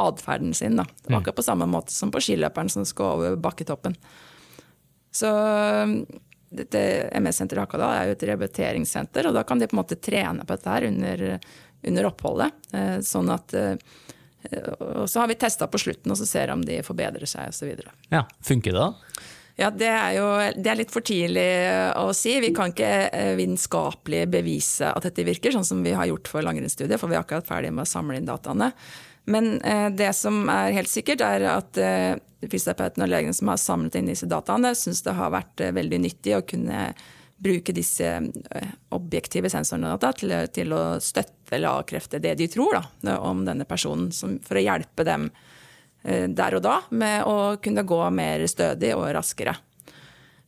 atferden 0.00 0.54
sin. 0.56 0.80
Da. 0.80 0.86
Akkurat 1.10 1.36
på 1.36 1.46
samme 1.46 1.68
måte 1.70 1.92
som 1.92 2.12
på 2.12 2.22
skiløperen 2.24 2.72
som 2.72 2.86
skal 2.88 3.18
over 3.18 3.36
bakketoppen. 3.40 3.96
Så 5.14 5.30
dette 6.54 6.80
MS-senteret 7.18 7.64
Hakadal 7.64 7.92
er 7.94 8.08
jo 8.08 8.16
et 8.16 8.24
rehabiliteringssenter, 8.28 9.28
og 9.28 9.36
da 9.36 9.44
kan 9.46 9.60
de 9.60 9.68
på 9.68 9.76
en 9.76 9.82
måte 9.82 9.98
trene 10.02 10.46
på 10.46 10.56
dette 10.56 10.72
her 10.72 10.88
under, 10.88 11.24
under 11.88 12.10
oppholdet. 12.10 12.56
Eh, 12.72 12.98
sånn 13.04 13.30
at 13.34 13.54
eh, 13.58 13.76
Og 14.80 15.06
så 15.08 15.22
har 15.22 15.30
vi 15.30 15.38
testa 15.40 15.68
på 15.70 15.80
slutten, 15.80 16.12
og 16.12 16.18
så 16.20 16.26
ser 16.28 16.52
om 16.52 16.64
de 16.64 16.82
forbedrer 16.84 17.28
seg 17.28 17.48
osv. 17.48 17.86
Ja, 18.12 18.26
Funker 18.44 18.76
det 18.76 18.82
da? 18.82 19.30
Ja, 19.54 19.68
det 19.70 19.86
er 19.86 20.16
jo 20.16 20.26
det 20.58 20.70
er 20.70 20.78
litt 20.80 20.90
for 20.90 21.04
tidlig 21.06 21.46
å 21.94 22.08
si. 22.16 22.32
Vi 22.42 22.50
kan 22.56 22.72
ikke 22.72 22.90
eh, 23.06 23.32
vitenskapelig 23.38 24.24
bevise 24.32 24.90
at 24.90 25.06
dette 25.06 25.26
virker, 25.26 25.54
sånn 25.54 25.66
som 25.66 25.82
vi 25.86 25.94
har 25.94 26.10
gjort 26.10 26.30
for 26.30 26.42
langrennsstudiet, 26.42 26.98
for 26.98 27.12
vi 27.12 27.14
er 27.14 27.22
akkurat 27.22 27.46
ferdig 27.46 27.70
med 27.72 27.86
å 27.86 27.92
samle 27.92 28.18
inn 28.18 28.26
dataene. 28.26 28.72
Men 29.30 29.60
eh, 29.62 29.88
det 29.94 30.10
som 30.18 30.42
er 30.52 30.74
helt 30.76 30.90
sikkert, 30.90 31.22
er 31.24 31.46
at 31.48 31.78
eh, 31.80 32.16
fysioterapeutene 32.44 33.06
og 33.06 33.12
legene 33.14 33.36
som 33.36 33.52
har 33.52 33.60
samlet 33.62 34.00
inn 34.00 34.10
disse 34.10 34.28
dataene, 34.28 34.74
syns 34.76 35.04
det 35.06 35.14
har 35.16 35.32
vært 35.32 35.62
eh, 35.64 35.74
veldig 35.76 36.02
nyttig 36.02 36.34
å 36.36 36.44
kunne 36.44 36.88
bruke 37.36 37.74
disse 37.74 38.06
eh, 38.50 38.72
objektive 38.94 39.50
sensorene 39.50 39.96
da, 40.00 40.12
til, 40.16 40.32
til, 40.54 40.72
å 40.74 40.82
støtte 41.02 41.56
eller 41.56 41.80
avkrefte 41.80 42.20
det 42.22 42.36
de 42.40 42.48
tror 42.50 42.78
da, 42.78 43.18
om 43.20 43.44
denne 43.46 43.66
personen, 43.68 44.10
som, 44.14 44.38
for 44.42 44.58
å 44.58 44.64
hjelpe 44.64 45.06
dem 45.06 45.28
eh, 46.02 46.26
der 46.30 46.58
og 46.58 46.64
da 46.64 46.80
med 46.94 47.28
å 47.28 47.36
kunne 47.62 47.86
gå 47.86 48.00
mer 48.14 48.46
stødig 48.50 48.94
og 48.96 49.10
raskere. 49.16 49.56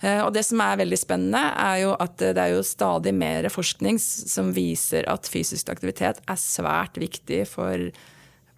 Eh, 0.01 0.21
og 0.23 0.33
det 0.37 0.45
som 0.47 0.63
er 0.65 0.81
veldig 0.83 0.99
spennende, 1.01 1.43
er 1.67 1.83
jo 1.85 1.95
at 1.99 2.19
det 2.21 2.43
er 2.43 2.55
jo 2.55 2.67
stadig 2.67 3.15
mer 3.17 3.49
forskning 3.53 4.01
som 4.03 4.53
viser 4.57 5.09
at 5.11 5.31
fysisk 5.31 5.73
aktivitet 5.73 6.23
er 6.27 6.41
svært 6.41 7.01
viktig 7.01 7.45
for 7.51 7.91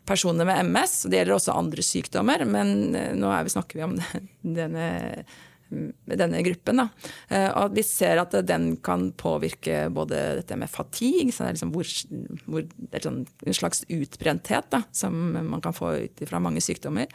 personer 0.08 0.48
med 0.48 0.70
MS. 0.70 1.02
Det 1.08 1.20
gjelder 1.20 1.36
også 1.36 1.56
andre 1.58 1.84
sykdommer, 1.84 2.46
men 2.48 2.92
nå 3.20 3.32
vi, 3.44 3.52
snakker 3.52 3.80
vi 3.80 3.86
om 3.88 3.98
denne, 4.60 4.88
denne 5.68 6.42
gruppen. 6.46 6.82
Da. 6.82 6.88
Eh, 7.28 7.48
og 7.60 7.76
vi 7.76 7.84
ser 7.86 8.20
at 8.22 8.36
den 8.48 8.70
kan 8.84 9.10
påvirke 9.18 9.86
både 9.92 10.20
dette 10.40 10.56
med 10.58 10.70
fatigue, 10.72 11.32
så 11.32 11.44
det 11.44 11.50
er 11.50 11.58
liksom 11.58 11.74
hvor, 11.74 11.92
hvor, 12.46 12.64
det 12.64 13.00
er 13.00 13.08
sånn 13.08 13.20
en 13.26 13.58
slags 13.58 13.84
utbrenthet 13.92 14.70
da, 14.74 14.82
som 14.92 15.18
man 15.36 15.62
kan 15.64 15.76
få 15.76 15.94
ut 16.06 16.24
fra 16.28 16.42
mange 16.42 16.64
sykdommer. 16.64 17.10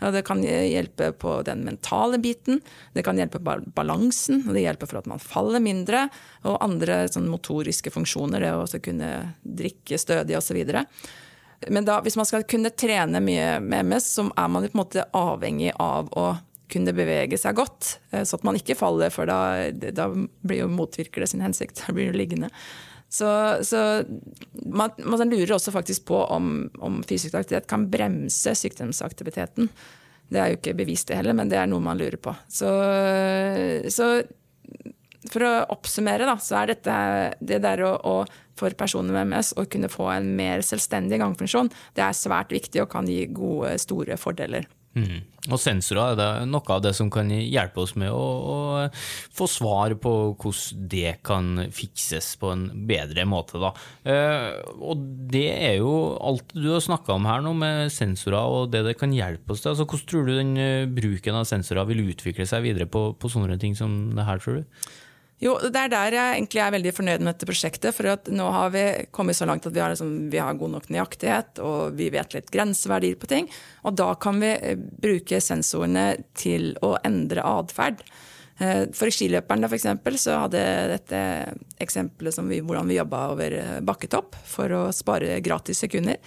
Og 0.00 0.14
det 0.16 0.22
kan 0.24 0.40
hjelpe 0.40 1.10
på 1.20 1.34
den 1.44 1.64
mentale 1.66 2.16
biten, 2.22 2.62
det 2.96 3.04
kan 3.04 3.18
hjelpe 3.20 3.40
på 3.44 3.58
balansen, 3.76 4.46
og 4.46 4.56
det 4.56 4.64
hjelper 4.64 4.88
for 4.88 5.02
at 5.02 5.10
man 5.10 5.20
faller 5.20 5.60
mindre, 5.60 6.06
og 6.48 6.60
andre 6.64 7.02
sånn 7.12 7.28
motoriske 7.28 7.92
funksjoner, 7.92 8.40
det 8.40 8.54
å 8.56 8.80
kunne 8.80 9.10
drikke 9.44 10.00
stødig 10.00 10.38
osv. 10.38 10.62
Men 11.68 11.84
da, 11.84 11.98
hvis 12.00 12.16
man 12.16 12.28
skal 12.28 12.46
kunne 12.48 12.72
trene 12.72 13.20
mye 13.20 13.58
med 13.60 13.90
MS, 13.90 14.06
så 14.16 14.24
er 14.32 14.48
man 14.48 14.64
på 14.64 14.72
en 14.72 14.80
måte 14.80 15.04
avhengig 15.16 15.74
av 15.76 16.08
å 16.16 16.30
kunne 16.70 16.94
bevege 16.96 17.38
seg 17.40 17.58
godt, 17.58 17.96
eh, 18.12 18.24
så 18.26 18.38
at 18.38 18.46
man 18.46 18.58
ikke 18.58 18.78
faller, 18.78 19.12
for 19.14 19.30
da, 19.30 19.70
da 19.70 20.08
blir 20.14 20.64
jo 20.64 20.70
motvirker 20.72 21.24
det 21.24 21.30
sin 21.32 21.44
hensikt. 21.44 21.82
Da 21.84 21.96
blir 21.96 22.12
det 22.12 22.20
liggende. 22.20 22.50
Så, 23.10 23.26
så 23.66 23.78
man, 24.66 24.92
man, 25.02 25.30
lurer 25.32 25.56
også 25.56 25.72
faktisk 25.74 26.04
på 26.12 26.20
om, 26.30 26.68
om 26.78 27.00
fysisk 27.02 27.34
aktivitet 27.34 27.66
kan 27.70 27.88
bremse 27.90 28.54
sykdomsaktiviteten. 28.54 29.66
Det 30.30 30.38
er 30.38 30.52
jo 30.52 30.60
ikke 30.60 30.76
bevist 30.78 31.10
det 31.10 31.18
heller, 31.18 31.34
men 31.34 31.50
det 31.50 31.58
er 31.58 31.66
noe 31.66 31.82
man 31.82 31.98
lurer 31.98 32.20
på. 32.22 32.36
Så, 32.46 32.70
så 33.90 34.12
for 35.28 35.44
å 35.44 35.52
oppsummere, 35.74 36.28
da, 36.28 36.36
så 36.40 36.60
er 36.60 36.70
dette 36.70 36.94
det 37.42 37.58
der 37.66 37.82
å, 37.84 37.92
å, 37.98 38.14
for 38.58 38.78
personer 38.78 39.16
med 39.16 39.32
MS 39.32 39.56
å 39.58 39.66
kunne 39.70 39.90
få 39.90 40.06
en 40.14 40.30
mer 40.38 40.62
selvstendig 40.64 41.18
gangfunksjon, 41.20 41.72
det 41.98 42.06
er 42.06 42.16
svært 42.16 42.54
viktig 42.54 42.84
og 42.84 42.92
kan 42.94 43.10
gi 43.10 43.24
gode, 43.34 43.74
store 43.82 44.16
fordeler. 44.20 44.70
Mm. 44.90 45.20
Og 45.54 45.60
sensorer 45.62 46.18
er 46.18 46.48
noe 46.50 46.74
av 46.74 46.80
det 46.82 46.90
som 46.98 47.08
kan 47.12 47.28
hjelpe 47.30 47.78
oss 47.84 47.92
med 47.98 48.10
å, 48.10 48.24
å, 48.52 48.56
få 49.36 49.46
svar 49.48 49.94
på 50.02 50.12
hvordan 50.34 50.88
det 50.90 51.12
kan 51.26 51.62
fikses 51.72 52.32
på 52.40 52.50
en 52.52 52.64
bedre 52.88 53.24
måte. 53.28 53.60
Da. 53.62 53.70
Eh, 54.02 54.58
og 54.82 55.04
det 55.30 55.46
er 55.54 55.76
jo 55.78 55.92
alt 56.18 56.52
du 56.56 56.72
har 56.72 56.82
snakka 56.84 57.16
om 57.16 57.28
her 57.30 57.44
nå 57.44 57.54
med 57.56 57.94
sensorer 57.94 58.42
og 58.42 58.74
det 58.74 58.82
det 58.88 58.96
kan 59.00 59.14
hjelpe 59.14 59.54
oss 59.54 59.62
til. 59.62 59.72
Altså, 59.72 59.86
hvordan 59.86 60.10
tror 60.10 60.26
du 60.26 60.34
den 60.34 60.56
eh, 60.60 60.90
bruken 60.90 61.38
av 61.38 61.46
sensorer 61.48 61.88
vil 61.88 62.08
utvikle 62.10 62.48
seg 62.50 62.66
videre 62.66 62.90
på, 62.90 63.12
på 63.14 63.32
sånne 63.32 63.60
ting 63.62 63.78
som 63.78 64.10
det 64.16 64.26
her, 64.26 64.42
tror 64.42 64.60
du? 64.60 64.90
Jo, 65.40 65.54
Det 65.56 65.72
er 65.80 65.88
der 65.88 66.12
jeg 66.12 66.36
egentlig 66.36 66.60
er 66.60 66.72
veldig 66.74 66.92
fornøyd 66.92 67.22
med 67.22 67.30
dette 67.32 67.46
prosjektet. 67.48 67.96
For 67.96 68.28
nå 68.28 68.48
har 68.52 68.72
vi 68.74 68.84
kommet 69.10 69.38
så 69.38 69.48
langt 69.48 69.64
at 69.64 69.72
vi 69.72 69.80
har, 69.80 69.92
liksom, 69.94 70.28
vi 70.32 70.40
har, 70.40 70.58
god 70.60 70.74
nok 70.76 70.90
nøyaktighet, 70.92 71.62
og 71.64 71.96
vi 71.96 72.10
vet 72.12 72.36
litt 72.36 72.50
grenseverdier 72.52 73.16
på 73.16 73.30
ting. 73.30 73.48
Og 73.88 73.96
da 73.96 74.12
kan 74.20 74.40
vi 74.42 74.52
eh, 74.52 74.76
bruke 74.76 75.40
sensorene 75.40 76.10
til 76.36 76.74
å 76.84 76.98
endre 77.08 77.46
atferd. 77.46 78.04
Eh, 78.60 78.84
for 78.92 79.08
skiløperne 79.08 79.72
eksempel, 79.72 80.20
så 80.20 80.42
hadde 80.42 80.60
dette 80.92 81.20
eksempelet 81.80 82.36
som 82.36 82.48
vi, 82.52 82.60
hvordan 82.60 82.92
vi 82.92 83.00
jobba 83.00 83.24
over 83.32 83.56
eh, 83.56 83.76
bakketopp 83.80 84.36
for 84.44 84.76
å 84.76 84.82
spare 84.92 85.40
gratis 85.40 85.80
sekunder. 85.86 86.20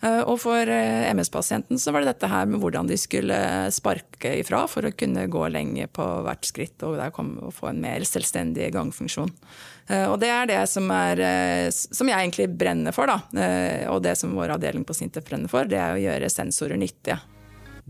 Eh, 0.00 0.22
og 0.24 0.38
for 0.40 0.70
eh, 0.72 1.08
MS-pasienten 1.12 1.80
så 1.80 1.92
var 1.92 2.02
det 2.02 2.14
dette 2.14 2.30
her 2.30 2.46
med 2.48 2.62
hvordan 2.62 2.88
de 2.88 2.96
skulle 3.00 3.36
sparke 3.74 4.32
ifra 4.40 4.62
for 4.70 4.88
å 4.88 4.94
kunne 4.96 5.26
gå 5.28 5.42
lenge 5.52 5.88
på 5.92 6.06
hvert 6.24 6.48
skritt 6.48 6.80
og 6.88 6.96
der 7.00 7.12
komme 7.12 7.44
og 7.44 7.54
få 7.56 7.70
en 7.70 7.82
mer 7.84 8.04
selvstendig 8.08 8.70
gangfunksjon. 8.76 9.32
Eh, 9.92 10.06
og 10.06 10.16
det 10.22 10.30
er 10.32 10.48
det 10.48 10.62
som, 10.72 10.88
er, 10.94 11.20
som 11.70 12.08
jeg 12.08 12.16
egentlig 12.16 12.48
brenner 12.56 12.96
for, 12.96 13.10
da. 13.10 13.44
Og 13.92 14.00
det 14.04 14.16
som 14.20 14.32
vår 14.36 14.56
avdeling 14.56 14.86
på 14.88 14.96
Sintef 14.96 15.28
brenner 15.28 15.52
for, 15.52 15.68
det 15.68 15.80
er 15.80 15.96
å 15.96 16.00
gjøre 16.00 16.32
sensorer 16.32 16.80
nyttige. 16.80 17.20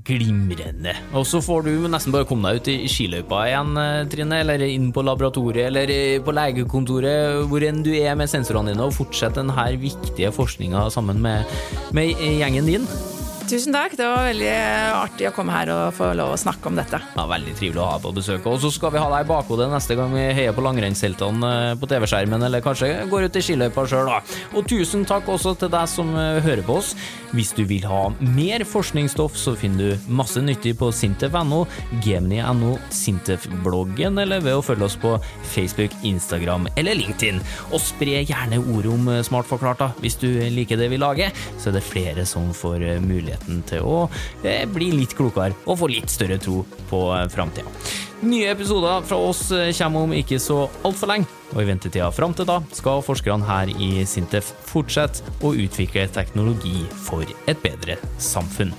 Glimrende. 0.07 0.95
Og 1.19 1.27
så 1.29 1.43
får 1.45 1.67
du 1.67 1.73
nesten 1.91 2.15
bare 2.15 2.27
komme 2.29 2.51
deg 2.51 2.63
ut 2.63 2.71
i 2.73 2.89
skiløypa 2.91 3.45
igjen, 3.49 3.73
eh, 3.81 4.09
Trine, 4.13 4.41
eller 4.45 4.65
inn 4.67 4.91
på 4.95 5.05
laboratoriet 5.05 5.69
eller 5.69 5.93
på 6.25 6.35
legekontoret, 6.37 7.45
hvor 7.51 7.67
enn 7.67 7.83
du 7.85 7.93
er 7.99 8.17
med 8.17 8.31
sensorene 8.31 8.73
dine, 8.73 8.87
og 8.87 8.97
fortsette 8.97 9.43
denne 9.43 9.69
viktige 9.81 10.33
forskninga 10.33 10.89
sammen 10.95 11.21
med, 11.21 11.45
med 11.97 12.15
gjengen 12.17 12.71
din. 12.71 12.87
Tusen 13.51 13.75
takk. 13.75 13.97
Det 13.99 14.07
var 14.07 14.29
veldig 14.29 14.51
artig 14.95 15.27
å 15.27 15.33
komme 15.35 15.51
her 15.51 15.71
og 15.75 15.95
få 15.97 16.13
lov 16.15 16.37
å 16.37 16.39
snakke 16.39 16.71
om 16.71 16.77
dette. 16.79 17.01
Ja, 17.17 17.25
Veldig 17.27 17.55
trivelig 17.59 17.81
å 17.83 17.89
ha 17.89 17.97
på 17.99 18.13
besøk. 18.15 18.45
Og 18.47 18.61
så 18.63 18.69
skal 18.71 18.93
vi 18.95 19.01
ha 19.03 19.09
deg 19.11 19.25
i 19.25 19.27
bakhodet 19.27 19.67
neste 19.73 19.97
gang 19.99 20.13
vi 20.15 20.23
heier 20.37 20.55
på 20.55 20.63
langrennsheltene 20.63 21.51
eh, 21.73 21.73
på 21.81 21.89
TV-skjermen, 21.91 22.45
eller 22.47 22.63
kanskje 22.63 22.93
går 23.11 23.27
ut 23.27 23.39
i 23.41 23.43
skiløypa 23.43 23.85
sjøl, 23.91 24.07
da. 24.07 24.21
Og 24.55 24.69
tusen 24.71 25.03
takk 25.09 25.27
også 25.35 25.57
til 25.59 25.73
deg 25.73 25.91
som 25.91 26.13
eh, 26.15 26.39
hører 26.45 26.63
på 26.67 26.77
oss. 26.79 26.93
Hvis 27.35 27.51
du 27.59 27.65
vil 27.67 27.89
ha 27.91 28.05
mer 28.23 28.63
forskningsstoff, 28.67 29.35
så 29.39 29.57
finner 29.59 29.97
du 29.97 30.13
masse 30.21 30.39
nyttig 30.43 30.77
på 30.79 30.93
sintef.no, 30.95 31.65
gemini.no, 32.07 32.77
Sintef-bloggen, 32.95 34.23
eller 34.23 34.47
ved 34.47 34.61
å 34.61 34.65
følge 34.67 34.87
oss 34.87 34.99
på 35.01 35.17
Facebook, 35.57 35.95
Instagram 36.07 36.71
eller 36.77 36.99
LinkedIn. 37.03 37.43
Og 37.75 37.83
spre 37.83 38.23
gjerne 38.23 38.63
ordet 38.63 38.95
om 38.95 39.11
eh, 39.11 39.25
Smart 39.27 39.51
forklart, 39.51 39.83
da. 39.83 39.91
Hvis 40.07 40.21
du 40.23 40.29
liker 40.55 40.79
det 40.79 40.93
vi 40.95 41.03
lager, 41.03 41.35
så 41.59 41.73
er 41.73 41.81
det 41.81 41.87
flere 41.91 42.29
som 42.31 42.55
får 42.55 42.87
mulighet 43.03 43.40
muligheten 43.41 43.63
til 43.67 43.83
å 43.83 44.09
eh, 44.45 44.67
bli 44.69 44.93
litt 44.93 45.17
klokere 45.17 45.55
og 45.67 45.79
få 45.79 45.89
litt 45.89 46.11
større 46.11 46.39
tro 46.39 46.65
på 46.91 47.13
eh, 47.15 47.29
framtida. 47.29 47.69
Nye 48.23 48.51
episoder 48.53 49.03
fra 49.03 49.17
oss 49.17 49.51
eh, 49.53 49.73
kommer 49.73 50.05
om 50.05 50.13
ikke 50.13 50.39
så 50.39 50.69
altfor 50.85 51.09
lenge, 51.09 51.27
og 51.55 51.63
i 51.63 51.69
ventetida 51.69 52.11
fram 52.13 52.35
til 52.35 52.47
da 52.47 52.61
skal 52.73 53.03
forskerne 53.03 53.47
her 53.47 53.73
i 53.81 54.05
Sintef 54.07 54.53
fortsette 54.67 55.23
å 55.43 55.55
utvikle 55.55 56.09
teknologi 56.09 56.85
for 57.07 57.25
et 57.47 57.63
bedre 57.63 57.97
samfunn. 58.19 58.73